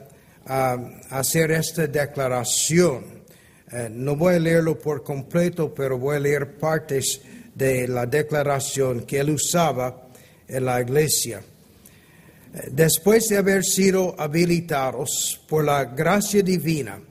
a 0.46 0.78
hacer 1.10 1.50
esta 1.50 1.88
declaración. 1.88 3.24
Eh, 3.72 3.90
no 3.92 4.16
voy 4.16 4.36
a 4.36 4.40
leerlo 4.40 4.78
por 4.78 5.04
completo, 5.04 5.74
pero 5.74 5.98
voy 5.98 6.18
a 6.18 6.20
leer 6.20 6.60
partes 6.60 7.20
de 7.56 7.88
la 7.88 8.06
declaración 8.06 9.08
que 9.08 9.22
él 9.22 9.32
usaba 9.32 10.08
en 10.48 10.64
la 10.64 10.80
iglesia. 10.80 11.40
Eh, 11.40 12.70
después 12.74 13.28
de 13.28 13.38
haber 13.38 13.64
sido 13.64 14.14
habilitados 14.20 15.42
por 15.50 15.66
la 15.66 15.84
gracia 15.84 16.44
divina 16.44 17.02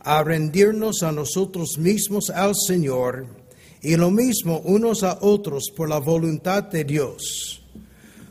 a 0.00 0.22
rendirnos 0.22 1.02
a 1.02 1.12
nosotros 1.12 1.78
mismos 1.78 2.28
al 2.28 2.54
Señor 2.54 3.41
y 3.82 3.96
lo 3.96 4.10
mismo 4.10 4.60
unos 4.60 5.02
a 5.02 5.18
otros 5.20 5.72
por 5.76 5.88
la 5.88 5.98
voluntad 5.98 6.62
de 6.64 6.84
Dios. 6.84 7.62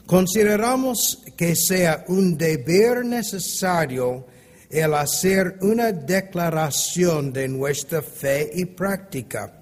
Consideramos 0.06 1.24
que 1.38 1.56
sea 1.56 2.06
un 2.08 2.38
deber 2.38 3.06
necesario 3.06 4.26
el 4.70 4.94
hacer 4.94 5.58
una 5.62 5.92
declaración 5.92 7.34
de 7.34 7.48
nuestra 7.50 8.02
fe 8.02 8.50
y 8.54 8.66
práctica 8.66 9.62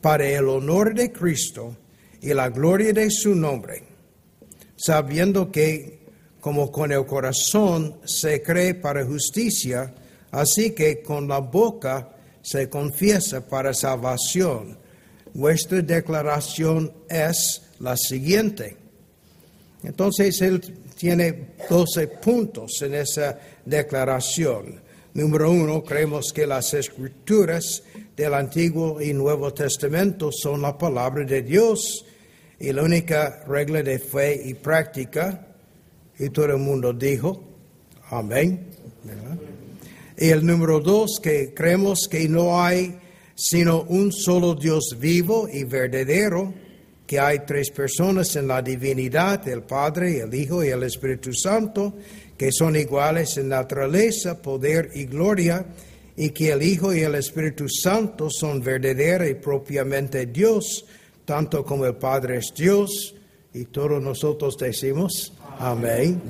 para 0.00 0.28
el 0.28 0.48
honor 0.48 0.94
de 0.94 1.12
Cristo 1.12 1.76
y 2.20 2.34
la 2.34 2.48
gloria 2.48 2.92
de 2.92 3.10
su 3.10 3.34
nombre, 3.34 3.82
sabiendo 4.76 5.50
que 5.50 6.00
como 6.40 6.72
con 6.72 6.90
el 6.90 7.06
corazón 7.06 8.00
se 8.04 8.42
cree 8.42 8.74
para 8.74 9.04
justicia, 9.04 9.94
así 10.30 10.70
que 10.70 11.02
con 11.02 11.28
la 11.28 11.38
boca 11.38 12.16
se 12.42 12.68
confiesa 12.68 13.46
para 13.46 13.74
salvación. 13.74 14.78
Nuestra 15.34 15.80
declaración 15.82 16.92
es 17.08 17.62
la 17.78 17.96
siguiente. 17.96 18.76
Entonces 19.82 20.40
él 20.42 20.60
tiene 20.96 21.54
12 21.68 22.08
puntos 22.08 22.82
en 22.82 22.94
esa 22.94 23.38
declaración. 23.64 24.80
Número 25.14 25.50
uno, 25.50 25.82
creemos 25.82 26.32
que 26.32 26.46
las 26.46 26.74
escrituras 26.74 27.82
del 28.16 28.34
Antiguo 28.34 29.00
y 29.00 29.12
Nuevo 29.12 29.52
Testamento 29.52 30.30
son 30.30 30.62
la 30.62 30.76
palabra 30.76 31.24
de 31.24 31.42
Dios 31.42 32.04
y 32.58 32.72
la 32.72 32.82
única 32.82 33.42
regla 33.48 33.82
de 33.82 33.98
fe 33.98 34.40
y 34.44 34.54
práctica. 34.54 35.46
Y 36.18 36.28
todo 36.28 36.46
el 36.46 36.58
mundo 36.58 36.92
dijo, 36.92 37.42
amén. 38.10 38.66
Y 40.18 40.28
el 40.28 40.44
número 40.44 40.80
dos, 40.80 41.18
que 41.20 41.54
creemos 41.54 42.06
que 42.06 42.28
no 42.28 42.62
hay 42.62 42.99
sino 43.42 43.84
un 43.84 44.12
solo 44.12 44.54
Dios 44.54 44.96
vivo 44.98 45.48
y 45.50 45.64
verdadero, 45.64 46.52
que 47.06 47.18
hay 47.18 47.38
tres 47.46 47.70
personas 47.70 48.36
en 48.36 48.46
la 48.46 48.60
divinidad, 48.60 49.48
el 49.48 49.62
Padre, 49.62 50.20
el 50.20 50.34
Hijo 50.34 50.62
y 50.62 50.68
el 50.68 50.82
Espíritu 50.82 51.32
Santo, 51.32 51.94
que 52.36 52.52
son 52.52 52.76
iguales 52.76 53.38
en 53.38 53.48
naturaleza, 53.48 54.42
poder 54.42 54.90
y 54.94 55.06
gloria, 55.06 55.64
y 56.18 56.30
que 56.30 56.50
el 56.52 56.62
Hijo 56.62 56.92
y 56.92 57.00
el 57.00 57.14
Espíritu 57.14 57.66
Santo 57.66 58.28
son 58.28 58.60
verdadera 58.60 59.26
y 59.26 59.34
propiamente 59.36 60.26
Dios, 60.26 60.84
tanto 61.24 61.64
como 61.64 61.86
el 61.86 61.96
Padre 61.96 62.36
es 62.36 62.52
Dios, 62.54 63.14
y 63.54 63.64
todos 63.64 64.02
nosotros 64.02 64.58
decimos 64.58 65.32
amén. 65.58 66.20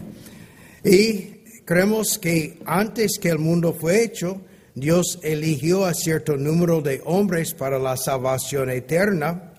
Y 0.85 1.63
creemos 1.65 2.19
que 2.19 2.61
antes 2.65 3.19
que 3.19 3.31
el 3.31 3.41
mundo 3.41 3.73
fue 3.73 4.05
hecho, 4.05 4.41
Dios 4.75 5.19
eligió 5.23 5.85
a 5.85 5.95
cierto 5.95 6.37
número 6.37 6.81
de 6.81 7.01
hombres 7.05 7.55
para 7.55 7.79
la 7.79 7.97
salvación 7.97 8.71
eterna, 8.71 9.53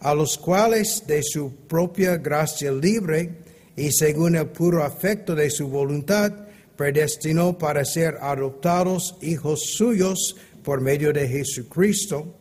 a 0.00 0.14
los 0.14 0.38
cuales 0.38 1.04
de 1.06 1.22
su 1.22 1.54
propia 1.68 2.16
gracia 2.16 2.72
libre 2.72 3.42
y 3.76 3.92
según 3.92 4.36
el 4.36 4.46
puro 4.46 4.82
afecto 4.82 5.34
de 5.34 5.50
su 5.50 5.68
voluntad, 5.68 6.32
predestinó 6.76 7.56
para 7.58 7.84
ser 7.84 8.18
adoptados 8.20 9.16
hijos 9.20 9.60
suyos 9.74 10.36
por 10.62 10.80
medio 10.80 11.12
de 11.12 11.28
Jesucristo 11.28 12.36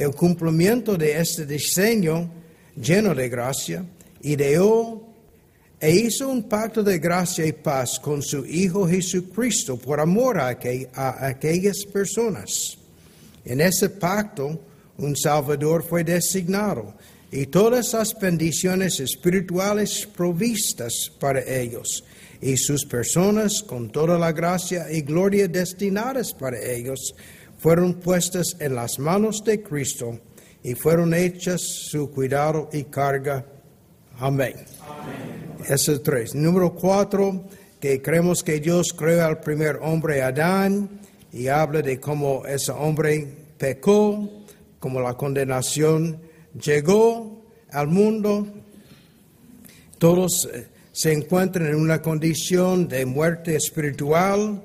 el 0.00 0.14
cumplimiento 0.14 0.96
de 0.96 1.20
este 1.20 1.44
diseño 1.44 2.30
lleno 2.74 3.14
de 3.14 3.28
gracia, 3.28 3.84
ideó 4.22 5.09
e 5.80 5.90
hizo 5.90 6.28
un 6.28 6.42
pacto 6.42 6.82
de 6.82 6.98
gracia 6.98 7.46
y 7.46 7.52
paz 7.52 7.98
con 7.98 8.22
su 8.22 8.44
Hijo 8.44 8.86
Jesucristo 8.86 9.78
por 9.78 9.98
amor 9.98 10.38
a, 10.38 10.48
aquellas 10.48 11.86
personas. 11.90 12.76
En 13.44 13.62
ese 13.62 13.88
pacto, 13.88 14.60
un 14.98 15.16
Salvador 15.16 15.82
fue 15.82 16.04
designado 16.04 16.94
y 17.32 17.46
todas 17.46 17.94
las 17.94 18.18
bendiciones 18.18 19.00
espirituales 19.00 20.06
provistas 20.14 21.10
para 21.18 21.40
ellos 21.40 22.04
y 22.42 22.58
sus 22.58 22.84
personas 22.84 23.62
con 23.62 23.90
toda 23.90 24.18
la 24.18 24.32
gracia 24.32 24.90
y 24.92 25.00
gloria 25.00 25.48
destinadas 25.48 26.34
para 26.34 26.60
ellos 26.60 27.14
fueron 27.58 27.94
puestas 27.94 28.56
en 28.58 28.74
las 28.74 28.98
manos 28.98 29.42
de 29.44 29.62
Cristo 29.62 30.18
y 30.62 30.74
fueron 30.74 31.14
hechas 31.14 31.62
su 31.62 32.10
cuidado 32.10 32.68
y 32.72 32.84
carga. 32.84 33.46
Amén. 34.18 34.56
Ese 35.68 35.94
es 35.94 36.02
tres. 36.02 36.34
Número 36.34 36.74
cuatro, 36.74 37.44
que 37.80 38.00
creemos 38.00 38.42
que 38.42 38.60
Dios 38.60 38.92
creó 38.96 39.24
al 39.24 39.40
primer 39.40 39.78
hombre 39.82 40.22
Adán 40.22 41.00
y 41.32 41.48
habla 41.48 41.82
de 41.82 42.00
cómo 42.00 42.44
ese 42.46 42.72
hombre 42.72 43.26
pecó, 43.58 44.28
cómo 44.78 45.00
la 45.00 45.14
condenación 45.14 46.20
llegó 46.60 47.44
al 47.70 47.88
mundo. 47.88 48.46
Todos 49.98 50.48
eh, 50.52 50.68
se 50.92 51.12
encuentran 51.12 51.66
en 51.66 51.76
una 51.76 52.00
condición 52.00 52.88
de 52.88 53.04
muerte 53.04 53.54
espiritual 53.56 54.62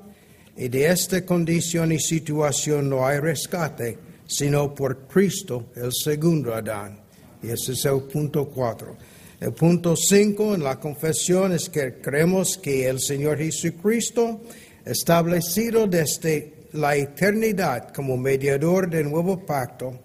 y 0.56 0.68
de 0.68 0.86
esta 0.86 1.24
condición 1.24 1.92
y 1.92 2.00
situación 2.00 2.88
no 2.88 3.06
hay 3.06 3.18
rescate, 3.18 3.98
sino 4.26 4.74
por 4.74 5.06
Cristo, 5.06 5.66
el 5.76 5.92
segundo 5.92 6.54
Adán. 6.54 6.98
Y 7.42 7.48
ese 7.48 7.72
es 7.72 7.84
el 7.84 8.02
punto 8.02 8.46
cuatro. 8.48 8.96
El 9.38 9.52
punto 9.52 9.94
cinco 9.96 10.54
en 10.54 10.64
la 10.64 10.80
confesión 10.80 11.52
es 11.52 11.68
que 11.68 12.00
creemos 12.00 12.56
que 12.56 12.88
el 12.88 13.00
Señor 13.00 13.36
Jesucristo, 13.36 14.40
establecido 14.84 15.86
desde 15.86 16.54
la 16.72 16.96
eternidad 16.96 17.92
como 17.92 18.16
mediador 18.16 18.88
del 18.88 19.10
nuevo 19.10 19.44
pacto, 19.44 20.00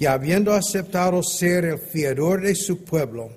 y 0.00 0.06
habiendo 0.06 0.52
aceptado 0.52 1.22
ser 1.22 1.64
el 1.64 1.78
fiador 1.78 2.42
de 2.42 2.56
su 2.56 2.82
pueblo, 2.82 3.30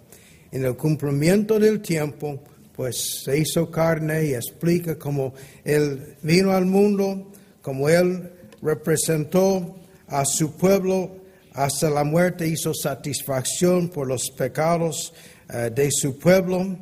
en 0.51 0.65
el 0.65 0.75
cumplimiento 0.75 1.59
del 1.59 1.79
tiempo, 1.79 2.39
pues 2.75 3.23
se 3.23 3.37
hizo 3.37 3.69
carne 3.69 4.25
y 4.25 4.33
explica 4.33 4.97
cómo 4.97 5.33
Él 5.63 6.15
vino 6.23 6.53
al 6.53 6.65
mundo, 6.65 7.31
cómo 7.61 7.87
Él 7.87 8.31
representó 8.63 9.75
a 10.07 10.25
su 10.25 10.57
pueblo 10.57 11.17
hasta 11.53 11.89
la 11.89 12.03
muerte, 12.03 12.47
hizo 12.47 12.73
satisfacción 12.73 13.89
por 13.89 14.07
los 14.07 14.31
pecados 14.31 15.13
de 15.47 15.89
su 15.91 16.17
pueblo, 16.17 16.77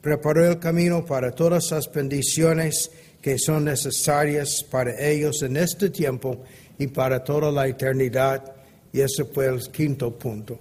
preparó 0.00 0.46
el 0.46 0.58
camino 0.58 1.04
para 1.04 1.32
todas 1.32 1.70
las 1.70 1.90
bendiciones 1.92 2.90
que 3.20 3.38
son 3.38 3.64
necesarias 3.64 4.64
para 4.70 4.98
ellos 5.00 5.42
en 5.42 5.56
este 5.56 5.90
tiempo 5.90 6.44
y 6.78 6.86
para 6.86 7.22
toda 7.22 7.50
la 7.50 7.66
eternidad. 7.66 8.54
Y 8.92 9.00
ese 9.00 9.24
fue 9.24 9.46
el 9.46 9.60
quinto 9.70 10.16
punto. 10.16 10.58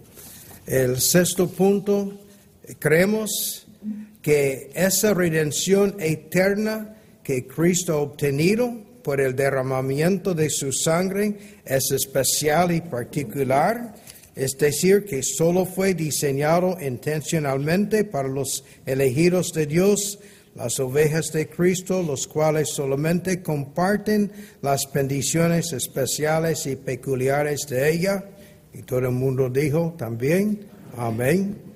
El 0.66 1.00
sexto 1.00 1.48
punto, 1.48 2.20
creemos 2.80 3.68
que 4.22 4.72
esa 4.74 5.14
redención 5.14 5.95
eterna 6.00 6.95
que 7.24 7.48
Cristo 7.48 7.93
ha 7.93 7.98
obtenido 7.98 8.74
por 9.04 9.22
el 9.22 9.36
derramamiento 9.36 10.34
de 10.34 10.50
su 10.50 10.74
sangre 10.74 11.62
es 11.64 11.91
especial 11.91 12.74
y 12.74 12.82
particular, 12.82 13.95
es 14.38 14.58
decir, 14.58 15.06
que 15.06 15.24
solo 15.24 15.66
fue 15.66 15.94
diseñado 15.94 16.78
intencionalmente 16.80 18.04
para 18.04 18.30
los 18.30 18.64
elegidos 18.86 19.52
de 19.52 19.66
Dios, 19.66 20.20
las 20.56 20.80
ovejas 20.80 21.32
de 21.32 21.48
Cristo, 21.48 22.04
los 22.04 22.28
cuales 22.28 22.70
solamente 22.70 23.42
comparten 23.42 24.32
las 24.62 24.82
bendiciones 24.94 25.74
especiales 25.74 26.66
y 26.66 26.76
peculiares 26.76 27.68
de 27.68 27.92
ella. 27.92 28.24
Y 28.74 28.84
todo 28.84 29.00
el 29.00 29.12
mundo 29.12 29.50
dijo 29.50 29.96
también, 29.98 30.68
amén. 30.96 31.68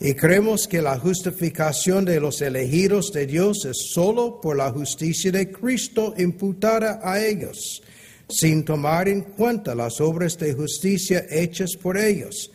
Y 0.00 0.14
creemos 0.14 0.68
que 0.68 0.80
la 0.80 0.96
justificación 0.98 2.04
de 2.04 2.20
los 2.20 2.40
elegidos 2.40 3.12
de 3.12 3.26
Dios 3.26 3.64
es 3.64 3.90
solo 3.92 4.40
por 4.40 4.56
la 4.56 4.70
justicia 4.70 5.32
de 5.32 5.50
Cristo 5.50 6.14
imputada 6.16 7.00
a 7.02 7.24
ellos, 7.24 7.82
sin 8.28 8.64
tomar 8.64 9.08
en 9.08 9.22
cuenta 9.22 9.74
las 9.74 10.00
obras 10.00 10.36
de 10.36 10.52
justicia 10.52 11.24
hechas 11.30 11.76
por 11.80 11.96
ellos, 11.96 12.50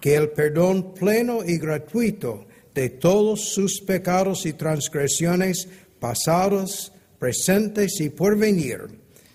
que 0.00 0.14
el 0.14 0.30
perdón 0.30 0.94
pleno 0.94 1.44
y 1.44 1.58
gratuito 1.58 2.46
de 2.74 2.90
todos 2.90 3.52
sus 3.52 3.80
pecados 3.80 4.46
y 4.46 4.52
transgresiones 4.52 5.68
pasados, 5.98 6.92
presentes 7.18 8.00
y 8.00 8.10
por 8.10 8.36
venir, 8.36 8.82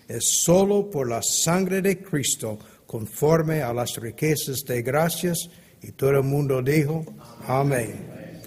es 0.08 0.42
solo 0.42 0.90
por 0.90 1.08
la 1.08 1.22
sangre 1.22 1.82
de 1.82 2.00
Cristo, 2.00 2.58
conforme 2.86 3.62
a 3.62 3.72
las 3.72 3.96
riquezas 3.96 4.60
de 4.66 4.82
gracias 4.82 5.48
y 5.82 5.92
todo 5.92 6.10
el 6.10 6.22
mundo 6.22 6.62
dijo, 6.62 7.04
amén. 7.46 8.40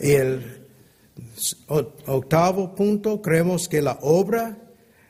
Y 0.00 0.12
el 0.12 0.66
octavo 2.06 2.74
punto, 2.74 3.20
creemos 3.20 3.68
que 3.68 3.82
la 3.82 3.98
obra 4.02 4.56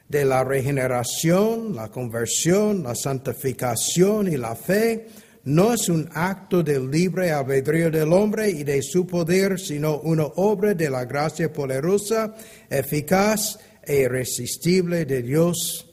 de 0.09 0.25
la 0.25 0.43
regeneración, 0.43 1.75
la 1.75 1.89
conversión, 1.89 2.83
la 2.83 2.95
santificación 2.95 4.33
y 4.33 4.37
la 4.37 4.55
fe 4.55 5.09
no 5.45 5.73
es 5.73 5.89
un 5.89 6.09
acto 6.13 6.63
del 6.63 6.91
libre 6.91 7.31
albedrío 7.31 7.91
del 7.91 8.13
hombre 8.13 8.51
y 8.51 8.65
de 8.65 8.83
su 8.83 9.07
poder, 9.07 9.59
sino 9.59 9.99
una 10.01 10.25
obra 10.25 10.75
de 10.75 10.91
la 10.91 11.05
gracia 11.05 11.53
poderosa, 11.53 12.35
eficaz 12.69 13.59
e 13.83 14.03
irresistible 14.03 15.05
de 15.07 15.23
Dios 15.23 15.89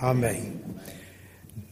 Amén. 0.00 0.62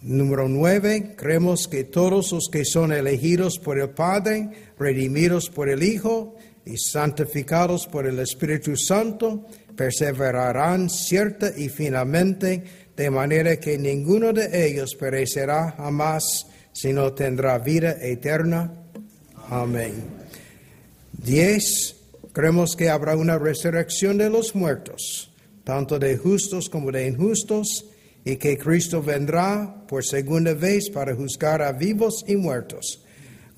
Número 0.03 0.49
nueve, 0.49 1.15
creemos 1.17 1.69
que 1.69 1.85
todos 1.85 2.33
los 2.33 2.49
que 2.51 2.65
son 2.65 2.93
elegidos 2.93 3.61
por 3.61 3.79
el 3.79 3.91
Padre, 3.91 4.51
redimidos 4.79 5.49
por 5.49 5.69
el 5.69 5.85
Hijo 5.85 6.35
y 6.65 6.77
santificados 6.77 7.87
por 7.87 8.07
el 8.07 8.19
Espíritu 8.19 8.77
Santo, 8.77 9.47
perseverarán 9.77 10.89
cierta 10.89 11.53
y 11.57 11.69
finalmente, 11.69 12.65
de 12.97 13.11
manera 13.11 13.57
que 13.61 13.79
ninguno 13.79 14.33
de 14.33 14.67
ellos 14.67 14.95
perecerá 14.95 15.73
jamás, 15.73 16.47
sino 16.73 17.13
tendrá 17.13 17.59
vida 17.59 17.97
eterna. 18.01 18.73
Amén. 19.49 19.95
Diez, 21.13 21.97
creemos 22.33 22.75
que 22.75 22.89
habrá 22.89 23.17
una 23.17 23.39
resurrección 23.39 24.19
de 24.19 24.31
los 24.31 24.55
muertos, 24.55 25.31
tanto 25.65 25.99
de 25.99 26.17
justos 26.17 26.69
como 26.69 26.91
de 26.91 27.07
injustos, 27.07 27.87
y 28.25 28.37
que 28.37 28.59
Cristo 28.59 29.03
vendrá 29.03 29.85
por 29.87 30.05
segunda 30.05 30.53
vez 30.53 30.91
para 30.91 31.15
juzgar 31.15 31.63
a 31.63 31.73
vivos 31.73 32.25
y 32.27 32.37
muertos, 32.37 33.05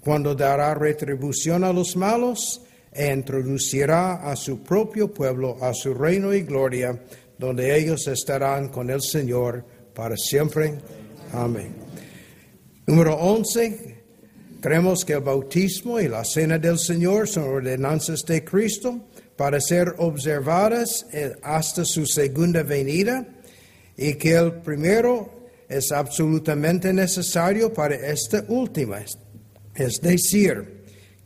cuando 0.00 0.34
dará 0.34 0.74
retribución 0.74 1.64
a 1.64 1.72
los 1.72 1.96
malos 1.96 2.62
e 2.98 3.12
introducirá 3.12 4.28
a 4.28 4.34
su 4.34 4.64
propio 4.64 5.14
pueblo 5.14 5.56
a 5.62 5.72
su 5.72 5.94
reino 5.94 6.34
y 6.34 6.42
gloria, 6.42 7.00
donde 7.38 7.78
ellos 7.78 8.08
estarán 8.08 8.70
con 8.70 8.90
el 8.90 9.00
Señor 9.00 9.64
para 9.94 10.16
siempre. 10.16 10.74
Amén. 11.32 11.72
Número 12.88 13.14
11. 13.14 13.98
Creemos 14.60 15.04
que 15.04 15.12
el 15.12 15.20
bautismo 15.20 16.00
y 16.00 16.08
la 16.08 16.24
cena 16.24 16.58
del 16.58 16.76
Señor 16.76 17.28
son 17.28 17.44
ordenanzas 17.44 18.24
de 18.24 18.42
Cristo 18.44 19.06
para 19.36 19.60
ser 19.60 19.94
observadas 19.98 21.06
eh, 21.12 21.36
hasta 21.42 21.84
su 21.84 22.04
segunda 22.04 22.64
venida 22.64 23.24
y 23.96 24.14
que 24.14 24.34
el 24.34 24.54
primero 24.54 25.30
es 25.68 25.92
absolutamente 25.92 26.92
necesario 26.92 27.72
para 27.72 27.94
esta 27.94 28.44
última. 28.48 28.98
Es 29.76 30.00
decir, 30.00 30.77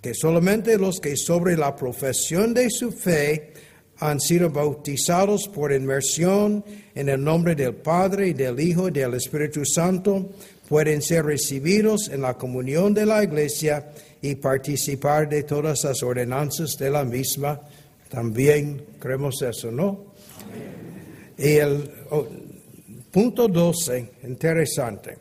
que 0.03 0.15
solamente 0.15 0.77
los 0.77 1.01
que 1.01 1.17
sobre 1.17 1.57
la 1.57 1.75
profesión 1.75 2.53
de 2.53 2.69
su 2.69 2.91
fe 2.91 3.55
han 3.99 4.21
sido 4.21 4.51
bautizados 4.51 5.49
por 5.49 5.73
inmersión 5.73 6.65
en 6.95 7.09
el 7.09 7.23
nombre 7.23 7.55
del 7.55 7.77
Padre 7.77 8.29
y 8.29 8.33
del 8.33 8.59
Hijo 8.59 8.89
y 8.89 8.91
del 8.91 9.15
Espíritu 9.15 9.65
Santo 9.65 10.31
pueden 10.69 11.01
ser 11.01 11.25
recibidos 11.25 12.09
en 12.09 12.23
la 12.23 12.35
comunión 12.35 12.93
de 12.93 13.07
la 13.07 13.23
Iglesia 13.23 13.93
y 14.21 14.35
participar 14.35 15.29
de 15.29 15.45
todas 15.45 15.85
las 15.85 16.03
ordenanzas 16.03 16.77
de 16.77 16.91
la 16.91 17.05
misma. 17.05 17.61
También 18.09 18.85
creemos 18.99 19.41
eso, 19.41 19.71
¿no? 19.71 20.13
Y 21.39 21.57
el, 21.57 21.91
oh, 22.11 22.27
Punto 23.13 23.47
12, 23.47 24.13
interesante. 24.25 25.19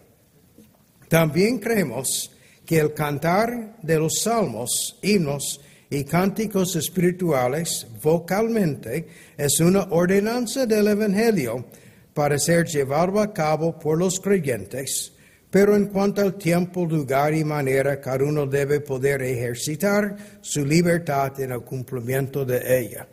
También 1.09 1.59
creemos 1.59 2.31
que 2.71 2.79
el 2.79 2.93
cantar 2.93 3.75
de 3.81 3.99
los 3.99 4.21
salmos, 4.21 4.97
himnos 5.01 5.59
y 5.89 6.05
cánticos 6.05 6.77
espirituales 6.77 7.85
vocalmente 8.01 9.07
es 9.37 9.59
una 9.59 9.81
ordenanza 9.89 10.65
del 10.65 10.87
Evangelio 10.87 11.65
para 12.13 12.39
ser 12.39 12.65
llevado 12.65 13.19
a 13.19 13.33
cabo 13.33 13.77
por 13.77 13.97
los 13.97 14.21
creyentes, 14.21 15.11
pero 15.49 15.75
en 15.75 15.87
cuanto 15.87 16.21
al 16.21 16.35
tiempo, 16.35 16.85
lugar 16.85 17.33
y 17.33 17.43
manera, 17.43 17.99
cada 17.99 18.23
uno 18.23 18.45
debe 18.47 18.79
poder 18.79 19.21
ejercitar 19.21 20.15
su 20.39 20.65
libertad 20.65 21.37
en 21.41 21.51
el 21.51 21.63
cumplimiento 21.63 22.45
de 22.45 22.79
ella. 22.79 23.05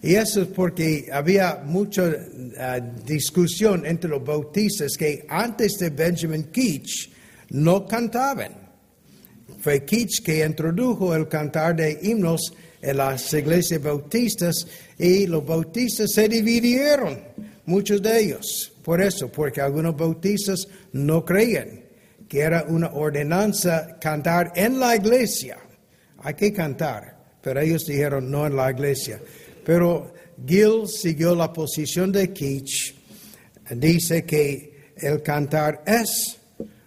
Y 0.00 0.14
eso 0.14 0.42
es 0.42 0.46
porque 0.46 1.08
había 1.12 1.60
mucha 1.64 2.04
uh, 2.04 3.04
discusión 3.04 3.84
entre 3.84 4.08
los 4.08 4.22
bautistas 4.22 4.96
que 4.96 5.26
antes 5.28 5.76
de 5.76 5.90
Benjamin 5.90 6.44
Keach 6.52 7.10
no 7.48 7.84
cantaban. 7.84 8.59
Fue 9.60 9.84
Keach 9.84 10.22
que 10.22 10.44
introdujo 10.44 11.14
el 11.14 11.28
cantar 11.28 11.76
de 11.76 11.98
himnos 12.02 12.52
en 12.80 12.96
las 12.96 13.32
iglesias 13.34 13.82
bautistas 13.82 14.66
y 14.98 15.26
los 15.26 15.44
bautistas 15.44 16.12
se 16.12 16.28
dividieron, 16.28 17.20
muchos 17.66 18.00
de 18.02 18.20
ellos, 18.20 18.72
por 18.82 19.02
eso, 19.02 19.30
porque 19.30 19.60
algunos 19.60 19.96
bautistas 19.96 20.66
no 20.92 21.24
creían 21.24 21.84
que 22.28 22.40
era 22.40 22.64
una 22.68 22.88
ordenanza 22.92 23.98
cantar 24.00 24.52
en 24.54 24.78
la 24.78 24.94
iglesia. 24.96 25.58
Hay 26.22 26.34
que 26.34 26.52
cantar, 26.52 27.16
pero 27.42 27.60
ellos 27.60 27.84
dijeron 27.86 28.30
no 28.30 28.46
en 28.46 28.54
la 28.54 28.70
iglesia. 28.70 29.20
Pero 29.64 30.14
Gil 30.46 30.86
siguió 30.86 31.34
la 31.34 31.52
posición 31.52 32.12
de 32.12 32.32
Keach. 32.32 32.94
Dice 33.70 34.24
que 34.24 34.92
el 34.96 35.22
cantar 35.22 35.82
es 35.84 36.38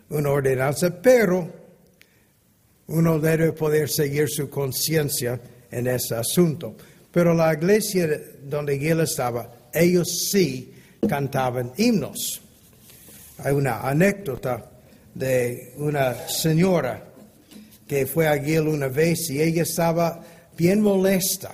una 0.10 0.30
ordenanza, 0.30 1.02
pero 1.02 1.63
uno 2.88 3.20
debe 3.20 3.52
poder 3.54 3.90
seguir 3.90 4.30
su 4.30 4.50
conciencia 4.50 5.40
en 5.72 5.88
ese 5.88 6.16
asunto. 6.16 6.76
Pero 7.12 7.34
la 7.34 7.54
iglesia 7.54 8.08
donde 8.44 8.78
Gil 8.80 9.00
estaba, 9.02 9.70
ellos 9.74 10.30
sí 10.32 10.74
cantaban 11.08 11.72
himnos. 11.78 12.42
Hay 13.40 13.54
una 13.54 13.82
anécdota 13.82 14.70
de 15.14 15.74
una 15.78 16.28
señora 16.28 17.04
que 17.88 18.06
fue 18.06 18.28
a 18.28 18.38
Gil 18.38 18.68
una 18.68 18.88
vez 18.88 19.30
y 19.30 19.42
ella 19.42 19.64
estaba 19.64 20.24
bien 20.58 20.82
molesta 20.82 21.52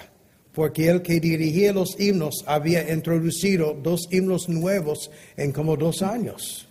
porque 0.60 0.90
el 0.90 1.02
que 1.02 1.22
dirigía 1.22 1.72
los 1.72 1.98
himnos 2.00 2.44
había 2.46 2.92
introducido 2.92 3.74
dos 3.74 4.10
himnos 4.12 4.50
nuevos 4.50 5.10
en 5.38 5.54
como 5.54 5.78
dos 5.78 6.02
años, 6.02 6.68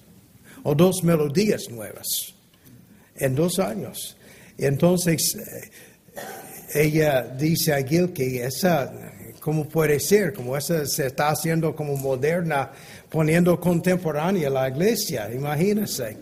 o 0.63 0.75
dos 0.75 1.03
melodías 1.03 1.71
nuevas 1.71 2.35
en 3.17 3.35
dos 3.35 3.59
años. 3.59 4.18
Entonces, 4.59 5.37
eh, 5.37 5.71
ella 6.75 7.23
dice 7.23 7.73
a 7.73 7.83
Gil 7.83 8.13
que 8.13 8.45
esa, 8.45 8.93
¿cómo 9.41 9.69
puede 9.69 10.01
ser? 10.01 10.35
Como 10.35 10.57
esa 10.57 10.85
se 10.85 11.07
está 11.07 11.31
haciendo 11.31 11.75
como 11.75 11.97
moderna, 11.97 12.71
poniendo 13.09 13.59
contemporánea 13.59 14.51
la 14.51 14.69
iglesia, 14.69 15.33
imagínense. 15.33 16.17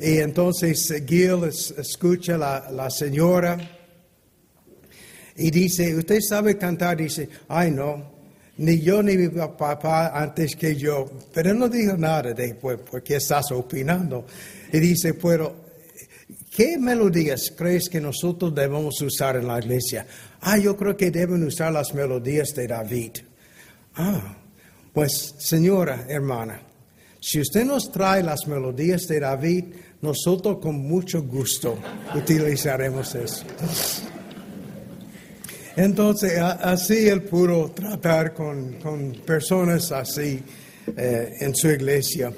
Y 0.00 0.18
entonces 0.18 0.92
Gil 1.06 1.44
escucha 1.44 2.34
a 2.34 2.70
la 2.70 2.90
señora 2.90 3.56
y 5.36 5.50
dice, 5.50 5.94
usted 5.94 6.20
sabe 6.20 6.58
cantar, 6.58 6.96
dice, 6.96 7.28
ay 7.48 7.70
no, 7.70 8.18
ni 8.58 8.80
yo 8.80 9.02
ni 9.02 9.16
mi 9.16 9.28
papá 9.28 10.08
antes 10.20 10.56
que 10.56 10.74
yo, 10.74 11.08
pero 11.32 11.54
no 11.54 11.68
dijo 11.68 11.96
nada 11.96 12.34
después 12.34 12.78
porque 12.90 13.16
estás 13.16 13.52
opinando. 13.52 14.26
Y 14.72 14.80
dice, 14.80 15.14
pero, 15.14 15.67
¿qué 16.58 16.76
melodías 16.76 17.52
crees 17.56 17.88
que 17.88 18.00
nosotros 18.00 18.52
debemos 18.52 19.00
usar 19.00 19.36
en 19.36 19.46
la 19.46 19.60
iglesia? 19.60 20.04
Ah, 20.40 20.58
yo 20.58 20.76
creo 20.76 20.96
que 20.96 21.12
deben 21.12 21.44
usar 21.44 21.72
las 21.72 21.94
melodías 21.94 22.52
de 22.52 22.66
David. 22.66 23.12
Ah, 23.94 24.36
pues 24.92 25.36
señora, 25.38 26.06
hermana, 26.08 26.60
si 27.20 27.40
usted 27.40 27.64
nos 27.64 27.92
trae 27.92 28.24
las 28.24 28.48
melodías 28.48 29.06
de 29.06 29.20
David, 29.20 29.66
nosotros 30.02 30.58
con 30.60 30.80
mucho 30.80 31.22
gusto 31.22 31.78
utilizaremos 32.16 33.14
eso. 33.14 33.44
Entonces, 35.76 36.40
así 36.40 37.08
él 37.08 37.22
pudo 37.22 37.70
tratar 37.70 38.34
con, 38.34 39.22
personas 39.24 39.92
así 39.92 40.42
eh, 40.96 41.34
en 41.38 41.54
su 41.54 41.68
iglesia. 41.68 42.32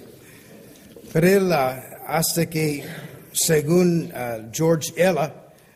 Pero 1.11 1.27
él, 1.27 1.51
ah, 1.55 2.03
hasta 2.07 2.45
que, 2.45 2.85
según 3.43 4.12
ah, 4.14 4.38
George 4.53 4.93
Ella, 4.97 5.32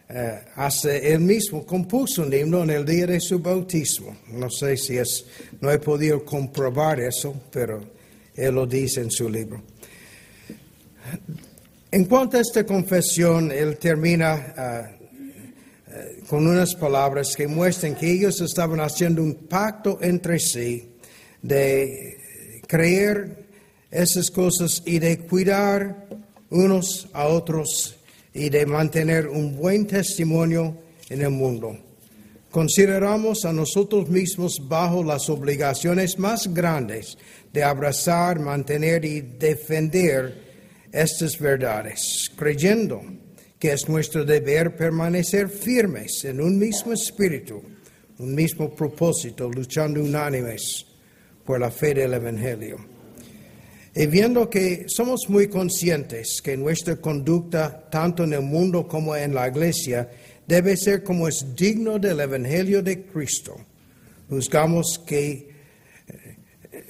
eh, 0.08 0.38
hasta 0.56 0.94
él 0.96 1.20
mismo 1.20 1.64
compuso 1.64 2.22
un 2.22 2.32
himno 2.32 2.62
en 2.62 2.70
el 2.70 2.84
día 2.84 3.06
de 3.06 3.20
su 3.20 3.38
bautismo. 3.38 4.18
No 4.28 4.50
sé 4.50 4.76
si 4.76 4.98
es, 4.98 5.24
no 5.60 5.70
he 5.70 5.78
podido 5.78 6.24
comprobar 6.24 7.00
eso, 7.00 7.34
pero 7.50 7.82
él 8.34 8.54
lo 8.54 8.66
dice 8.66 9.00
en 9.00 9.10
su 9.10 9.30
libro. 9.30 9.62
En 11.90 12.04
cuanto 12.04 12.36
a 12.36 12.40
esta 12.40 12.66
confesión, 12.66 13.50
él 13.50 13.78
termina 13.78 14.54
ah, 14.56 14.90
con 16.28 16.46
unas 16.46 16.74
palabras 16.74 17.34
que 17.34 17.48
muestran 17.48 17.94
que 17.94 18.10
ellos 18.10 18.42
estaban 18.42 18.80
haciendo 18.80 19.22
un 19.22 19.34
pacto 19.46 19.98
entre 20.02 20.38
sí 20.38 20.96
de 21.40 22.60
creer 22.66 23.46
esas 23.90 24.30
cosas 24.30 24.82
y 24.84 24.98
de 24.98 25.20
cuidar 25.20 26.24
unos 26.51 27.09
a 27.12 27.26
otros 27.26 27.97
y 28.32 28.51
de 28.51 28.66
mantener 28.66 29.28
un 29.28 29.57
buen 29.57 29.86
testimonio 29.86 30.76
en 31.09 31.22
el 31.22 31.30
mundo. 31.30 31.78
Consideramos 32.51 33.45
a 33.45 33.53
nosotros 33.53 34.09
mismos 34.09 34.61
bajo 34.68 35.03
las 35.03 35.28
obligaciones 35.28 36.18
más 36.18 36.53
grandes 36.55 37.18
de 37.53 37.64
abrazar, 37.64 38.38
mantener 38.38 39.05
y 39.05 39.20
defender 39.20 40.45
estas 40.92 41.38
verdades, 41.38 42.30
creyendo 42.36 43.03
que 43.59 43.72
es 43.72 43.88
nuestro 43.88 44.24
deber 44.24 44.76
permanecer 44.76 45.49
firmes 45.49 46.24
en 46.24 46.40
un 46.40 46.59
mismo 46.59 46.92
espíritu, 46.92 47.62
un 48.18 48.34
mismo 48.34 48.72
propósito, 48.74 49.51
luchando 49.51 50.01
unánimes 50.01 50.86
por 51.45 51.59
la 51.59 51.70
fe 51.70 51.95
del 51.95 52.14
Evangelio. 52.14 52.93
Y 53.97 54.07
viendo 54.07 54.51
que 54.51 54.86
somos 54.88 55.28
muy 55.28 55.47
conscientes 55.47 56.40
que 56.42 56.57
nuestra 56.57 56.97
conducta, 56.97 57.88
tanto 57.88 58.24
en 58.24 58.32
el 58.32 58.42
mundo 58.42 58.88
como 58.88 59.14
en 59.14 59.32
la 59.32 59.47
iglesia, 59.47 60.11
debe 60.47 60.76
ser 60.76 61.05
como 61.05 61.28
es 61.28 61.55
digno 61.55 62.01
del 62.01 62.18
Evangelio 62.18 62.82
de 62.82 63.05
Cristo, 63.07 63.57
juzgamos 64.28 65.01
que 65.07 65.49
eh, 66.09 66.84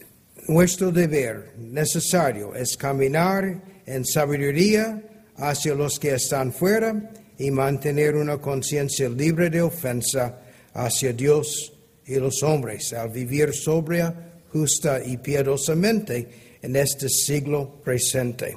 nuestro 0.48 0.90
deber 0.90 1.52
necesario 1.58 2.54
es 2.54 2.74
caminar 2.74 3.62
en 3.84 4.04
sabiduría 4.06 5.02
hacia 5.36 5.74
los 5.74 5.98
que 5.98 6.14
están 6.14 6.54
fuera 6.54 7.10
y 7.38 7.50
mantener 7.50 8.16
una 8.16 8.38
conciencia 8.38 9.10
libre 9.10 9.50
de 9.50 9.60
ofensa 9.60 10.40
hacia 10.72 11.12
Dios 11.12 11.70
y 12.06 12.14
los 12.14 12.42
hombres, 12.42 12.94
al 12.94 13.10
vivir 13.10 13.52
sobria, 13.52 14.32
justa 14.50 15.02
y 15.04 15.16
piadosamente 15.18 16.43
en 16.64 16.76
este 16.76 17.10
siglo 17.10 17.82
presente. 17.84 18.56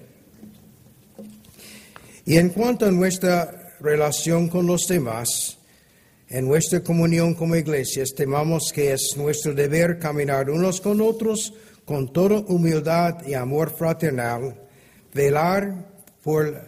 Y 2.26 2.38
en 2.38 2.50
cuanto 2.50 2.86
a 2.86 2.92
nuestra 2.92 3.76
relación 3.82 4.48
con 4.48 4.66
los 4.66 4.88
demás, 4.88 5.58
en 6.30 6.48
nuestra 6.48 6.82
comunión 6.82 7.34
como 7.34 7.58
iglesia, 7.58 8.04
estimamos 8.04 8.72
que 8.72 8.94
es 8.94 9.18
nuestro 9.18 9.54
deber 9.54 10.00
caminar 10.00 10.50
unos 10.50 10.80
con 10.80 11.02
otros 11.02 11.54
con 11.84 12.12
toda 12.14 12.40
humildad 12.48 13.26
y 13.26 13.34
amor 13.34 13.72
fraternal, 13.76 14.56
velar 15.14 15.86
por 16.24 16.66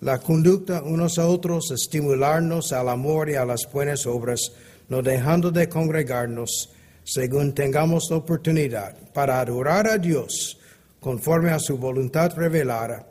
la 0.00 0.18
conducta 0.18 0.82
unos 0.82 1.20
a 1.20 1.26
otros, 1.26 1.70
estimularnos 1.70 2.72
al 2.72 2.88
amor 2.88 3.30
y 3.30 3.34
a 3.34 3.44
las 3.44 3.70
buenas 3.72 4.06
obras, 4.06 4.52
no 4.88 5.02
dejando 5.02 5.52
de 5.52 5.68
congregarnos 5.68 6.70
según 7.04 7.54
tengamos 7.54 8.08
la 8.10 8.16
oportunidad 8.16 8.96
para 9.12 9.40
adorar 9.40 9.86
a 9.88 9.96
Dios 9.96 10.59
conforme 11.00 11.50
a 11.50 11.58
su 11.58 11.78
voluntad 11.78 12.34
revelada, 12.36 13.06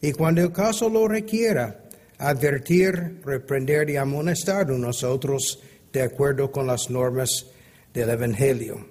y 0.00 0.12
cuando 0.12 0.42
el 0.42 0.52
caso 0.52 0.88
lo 0.88 1.06
requiera, 1.06 1.84
advertir, 2.18 3.20
reprender 3.24 3.90
y 3.90 3.96
amonestar 3.96 4.70
unos 4.70 5.02
otros 5.02 5.60
de 5.92 6.02
acuerdo 6.02 6.50
con 6.50 6.66
las 6.66 6.90
normas 6.90 7.46
del 7.92 8.10
Evangelio. 8.10 8.86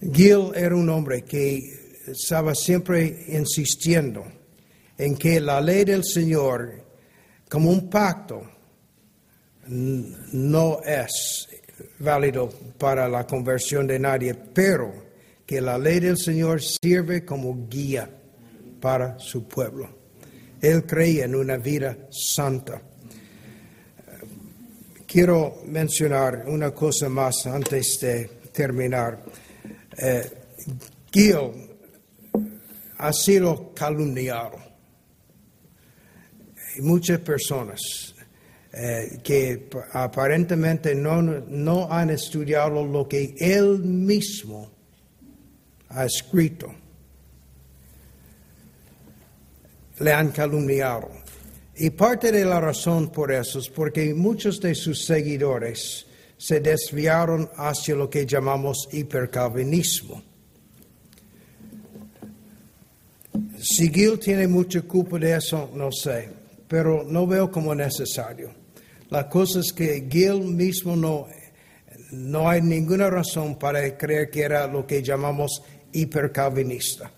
Gil 0.00 0.52
era 0.54 0.76
un 0.76 0.88
hombre 0.88 1.22
que 1.22 1.58
estaba 2.06 2.54
siempre 2.54 3.26
insistiendo 3.28 4.24
en 4.96 5.16
que 5.16 5.40
la 5.40 5.60
ley 5.60 5.84
del 5.84 6.04
Señor, 6.04 6.84
como 7.48 7.70
un 7.70 7.90
pacto, 7.90 8.42
no 9.66 10.80
es 10.82 11.48
válido 11.98 12.48
para 12.78 13.08
la 13.08 13.26
conversión 13.26 13.86
de 13.86 13.98
nadie, 13.98 14.34
pero 14.34 15.07
que 15.48 15.62
la 15.62 15.78
ley 15.78 15.98
del 15.98 16.18
Señor 16.18 16.60
sirve 16.60 17.24
como 17.24 17.66
guía 17.70 18.06
para 18.82 19.18
su 19.18 19.48
pueblo. 19.48 19.88
Él 20.60 20.84
creía 20.84 21.24
en 21.24 21.34
una 21.34 21.56
vida 21.56 21.96
santa. 22.10 22.82
Quiero 25.06 25.62
mencionar 25.64 26.44
una 26.48 26.72
cosa 26.72 27.08
más 27.08 27.46
antes 27.46 27.98
de 27.98 28.28
terminar. 28.52 29.24
Eh, 29.96 30.30
ha 32.98 33.12
sido 33.14 33.72
calumniado. 33.72 34.58
Muchas 36.80 37.20
personas 37.20 38.14
eh, 38.70 39.18
que 39.24 39.70
aparentemente 39.94 40.94
no, 40.94 41.22
no 41.22 41.90
han 41.90 42.10
estudiado 42.10 42.84
lo 42.84 43.08
que 43.08 43.34
él 43.38 43.78
mismo 43.78 44.77
ha 45.90 46.04
escrito. 46.04 46.72
Le 50.00 50.12
han 50.12 50.30
calumniado. 50.30 51.10
Y 51.76 51.90
parte 51.90 52.32
de 52.32 52.44
la 52.44 52.60
razón 52.60 53.10
por 53.10 53.32
eso 53.32 53.60
es 53.60 53.68
porque 53.68 54.12
muchos 54.12 54.60
de 54.60 54.74
sus 54.74 55.04
seguidores 55.04 56.06
se 56.36 56.60
desviaron 56.60 57.50
hacia 57.56 57.94
lo 57.94 58.08
que 58.08 58.26
llamamos 58.26 58.88
hipercalvinismo. 58.92 60.22
Si 63.60 63.90
Gil 63.90 64.18
tiene 64.18 64.46
mucha 64.46 64.82
culpa 64.82 65.18
de 65.18 65.36
eso, 65.36 65.70
no 65.74 65.90
sé, 65.90 66.28
pero 66.68 67.04
no 67.04 67.26
veo 67.26 67.50
como 67.50 67.74
necesario. 67.74 68.52
La 69.10 69.28
cosa 69.28 69.60
es 69.60 69.72
que 69.72 70.06
Gil 70.10 70.40
mismo 70.40 70.94
no, 70.94 71.26
no 72.12 72.48
hay 72.48 72.62
ninguna 72.62 73.10
razón 73.10 73.58
para 73.58 73.96
creer 73.96 74.30
que 74.30 74.42
era 74.42 74.66
lo 74.66 74.86
que 74.86 75.02
llamamos 75.02 75.62
hipercalvinista. 75.92 77.10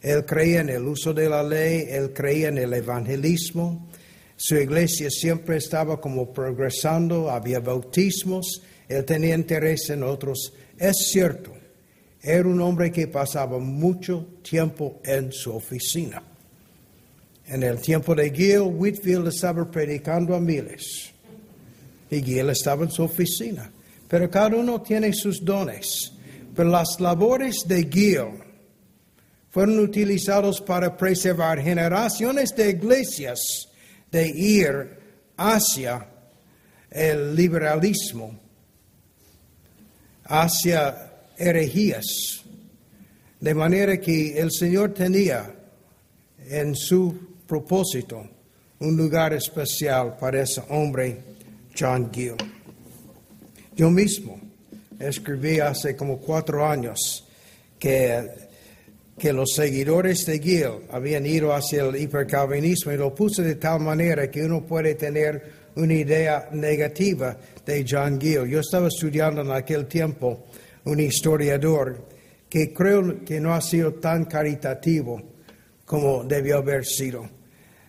Él 0.00 0.24
creía 0.26 0.60
en 0.60 0.68
el 0.68 0.86
uso 0.86 1.14
de 1.14 1.28
la 1.28 1.42
ley, 1.42 1.86
él 1.88 2.12
creía 2.12 2.48
en 2.48 2.58
el 2.58 2.74
evangelismo. 2.74 3.88
Su 4.36 4.56
iglesia 4.56 5.08
siempre 5.10 5.56
estaba 5.56 6.00
como 6.00 6.32
progresando, 6.32 7.30
había 7.30 7.60
bautismos, 7.60 8.62
él 8.88 9.04
tenía 9.04 9.34
interés 9.34 9.88
en 9.90 10.02
otros. 10.02 10.52
Es 10.78 11.08
cierto, 11.10 11.52
era 12.22 12.48
un 12.48 12.60
hombre 12.60 12.90
que 12.90 13.06
pasaba 13.06 13.58
mucho 13.58 14.26
tiempo 14.42 15.00
en 15.04 15.30
su 15.32 15.54
oficina. 15.54 16.22
En 17.46 17.62
el 17.62 17.78
tiempo 17.80 18.14
de 18.14 18.30
Gil, 18.30 18.60
Whitfield 18.60 19.28
estaba 19.28 19.70
predicando 19.70 20.34
a 20.34 20.40
miles 20.40 21.12
y 22.10 22.22
Gil 22.22 22.48
estaba 22.48 22.84
en 22.84 22.90
su 22.90 23.02
oficina. 23.02 23.70
Pero 24.08 24.30
cada 24.30 24.56
uno 24.56 24.80
tiene 24.80 25.12
sus 25.12 25.44
dones. 25.44 26.13
Pero 26.54 26.68
las 26.68 27.00
labores 27.00 27.64
de 27.66 27.88
Gil 27.90 28.44
fueron 29.50 29.78
utilizados 29.78 30.60
para 30.60 30.96
preservar 30.96 31.60
generaciones 31.60 32.54
de 32.56 32.70
iglesias 32.70 33.68
de 34.10 34.28
ir 34.28 34.98
hacia 35.36 36.08
el 36.90 37.34
liberalismo, 37.34 38.38
hacia 40.24 41.12
herejías. 41.36 42.42
De 43.40 43.54
manera 43.54 44.00
que 44.00 44.38
el 44.38 44.50
Señor 44.52 44.94
tenía 44.94 45.52
en 46.48 46.74
su 46.74 47.42
propósito 47.46 48.28
un 48.78 48.96
lugar 48.96 49.34
especial 49.34 50.16
para 50.18 50.42
ese 50.42 50.62
hombre, 50.68 51.20
John 51.78 52.10
Gill. 52.12 52.36
Yo 53.76 53.90
mismo 53.90 54.43
escribí 55.08 55.60
hace 55.60 55.96
como 55.96 56.18
cuatro 56.18 56.66
años 56.66 57.26
que, 57.78 58.28
que 59.18 59.32
los 59.32 59.52
seguidores 59.54 60.26
de 60.26 60.38
Gil 60.38 60.86
habían 60.90 61.26
ido 61.26 61.54
hacia 61.54 61.84
el 61.84 61.96
hipercalvinismo 61.96 62.92
y 62.92 62.96
lo 62.96 63.14
puse 63.14 63.42
de 63.42 63.56
tal 63.56 63.80
manera 63.80 64.30
que 64.30 64.44
uno 64.44 64.64
puede 64.64 64.94
tener 64.94 65.64
una 65.76 65.94
idea 65.94 66.48
negativa 66.52 67.36
de 67.64 67.84
John 67.88 68.20
Gill. 68.20 68.48
Yo 68.48 68.60
estaba 68.60 68.88
estudiando 68.88 69.40
en 69.40 69.50
aquel 69.50 69.86
tiempo 69.86 70.46
un 70.84 71.00
historiador 71.00 72.06
que 72.48 72.72
creo 72.72 73.24
que 73.24 73.40
no 73.40 73.54
ha 73.54 73.60
sido 73.60 73.94
tan 73.94 74.26
caritativo 74.26 75.34
como 75.84 76.24
debió 76.24 76.58
haber 76.58 76.84
sido. 76.84 77.28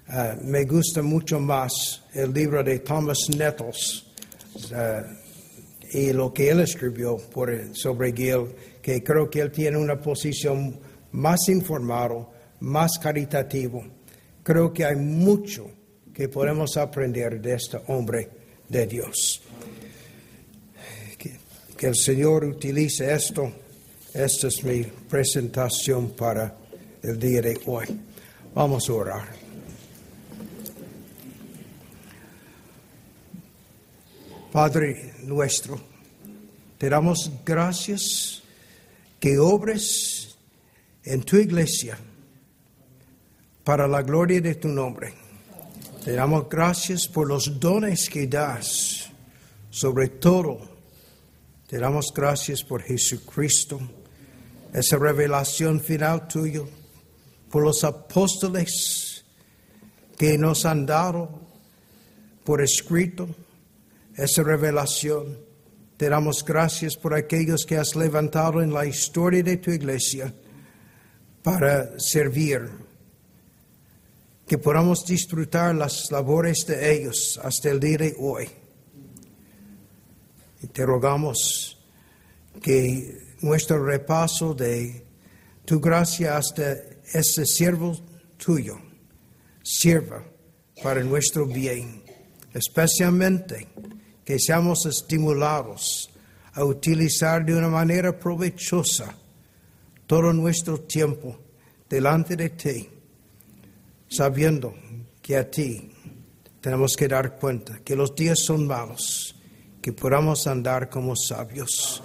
Ah, 0.07 0.35
me 0.41 0.65
gusta 0.65 1.01
mucho 1.01 1.39
más 1.39 2.03
el 2.13 2.33
libro 2.33 2.63
de 2.63 2.79
Thomas 2.79 3.19
Nettles, 3.35 4.05
ah, 4.73 5.03
y 5.95 6.11
lo 6.11 6.33
que 6.33 6.49
él 6.49 6.59
escribió 6.59 7.17
sobre 7.71 8.11
Gil, 8.11 8.47
que 8.81 9.01
creo 9.01 9.29
que 9.29 9.39
él 9.39 9.49
tiene 9.49 9.77
una 9.77 9.97
posición 9.97 10.77
más 11.13 11.47
informada, 11.47 12.27
más 12.59 12.99
caritativo. 12.99 13.81
Creo 14.43 14.73
que 14.73 14.83
hay 14.83 14.97
mucho 14.97 15.71
que 16.13 16.27
podemos 16.27 16.75
aprender 16.75 17.39
de 17.41 17.53
este 17.53 17.79
hombre 17.87 18.29
de 18.67 18.85
Dios. 18.85 19.41
Que 21.77 21.87
el 21.87 21.95
Señor 21.95 22.43
utilice 22.43 23.13
esto. 23.13 23.49
Esta 24.13 24.47
es 24.47 24.63
mi 24.65 24.83
presentación 24.83 26.09
para 26.09 26.57
el 27.03 27.17
día 27.17 27.41
de 27.41 27.57
hoy. 27.67 27.85
Vamos 28.53 28.89
a 28.89 28.93
orar. 28.93 29.44
Padre 34.55 35.15
nuestro, 35.23 35.77
te 36.77 36.87
damos 36.87 37.29
gracias 37.43 38.41
que 39.19 39.37
obres 39.37 40.37
en 41.03 41.23
tu 41.23 41.35
iglesia 41.35 41.97
para 43.65 43.85
la 43.85 44.01
gloria 44.01 44.39
de 44.39 44.55
tu 44.55 44.69
nombre. 44.69 45.13
Te 46.05 46.13
damos 46.13 46.47
gracias 46.47 47.05
por 47.05 47.27
los 47.27 47.59
dones 47.59 48.09
que 48.09 48.27
das, 48.27 49.11
sobre 49.69 50.07
todo 50.07 50.61
te 51.67 51.77
damos 51.77 52.13
gracias 52.15 52.63
por 52.63 52.81
Jesucristo, 52.81 53.81
esa 54.73 54.97
revelación 54.97 55.81
final 55.81 56.29
tuya, 56.29 56.61
por 57.51 57.61
los 57.61 57.83
apóstoles 57.83 59.25
que 60.17 60.37
nos 60.37 60.63
han 60.63 60.85
dado 60.85 61.41
por 62.45 62.61
escrito 62.61 63.27
esa 64.15 64.43
revelación 64.43 65.37
Te 65.97 66.09
damos 66.09 66.43
gracias 66.43 66.97
por 66.97 67.13
aquellos 67.13 67.65
que 67.65 67.77
has 67.77 67.95
levantado 67.95 68.61
en 68.61 68.73
la 68.73 68.85
historia 68.85 69.41
de 69.41 69.55
tu 69.57 69.71
iglesia 69.71 70.33
para 71.41 71.97
servir. 71.97 72.69
Que 74.45 74.57
podamos 74.57 75.05
disfrutar 75.05 75.73
las 75.73 76.11
labores 76.11 76.65
de 76.67 76.93
ellos 76.93 77.39
hasta 77.41 77.69
el 77.69 77.79
día 77.79 77.97
de 77.97 78.15
hoy. 78.19 78.49
Y 80.61 80.67
te 80.67 80.85
rogamos 80.85 81.79
que 82.61 83.37
nuestro 83.41 83.83
repaso 83.85 84.53
de 84.53 85.05
tu 85.63 85.79
gracia 85.79 86.35
hasta 86.35 86.73
ese 87.13 87.45
siervo 87.45 87.95
tuyo 88.37 88.77
sirva 89.63 90.23
para 90.83 91.03
nuestro 91.03 91.45
bien, 91.45 92.03
especialmente 92.53 93.67
que 94.25 94.39
seamos 94.39 94.85
estimulados 94.87 96.09
a 96.53 96.65
utilizar 96.65 97.45
de 97.45 97.55
una 97.55 97.69
manera 97.69 98.17
provechosa 98.17 99.15
todo 100.07 100.33
nuestro 100.33 100.81
tiempo 100.81 101.37
delante 101.87 102.35
de 102.35 102.49
ti, 102.49 102.89
sabiendo 104.07 104.73
que 105.21 105.37
a 105.37 105.49
ti 105.49 105.91
tenemos 106.59 106.95
que 106.95 107.07
dar 107.07 107.37
cuenta 107.37 107.79
que 107.83 107.95
los 107.95 108.15
días 108.15 108.39
son 108.39 108.65
malos, 108.65 109.35
que 109.81 109.93
podamos 109.93 110.47
andar 110.47 110.89
como 110.89 111.15
sabios. 111.15 112.01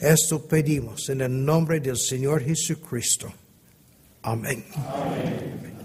Esto 0.00 0.46
pedimos 0.46 1.08
en 1.08 1.20
el 1.20 1.44
nombre 1.44 1.80
del 1.80 1.96
Señor 1.96 2.42
Jesucristo. 2.42 3.32
Amén. 4.22 4.64
Amén. 4.74 5.77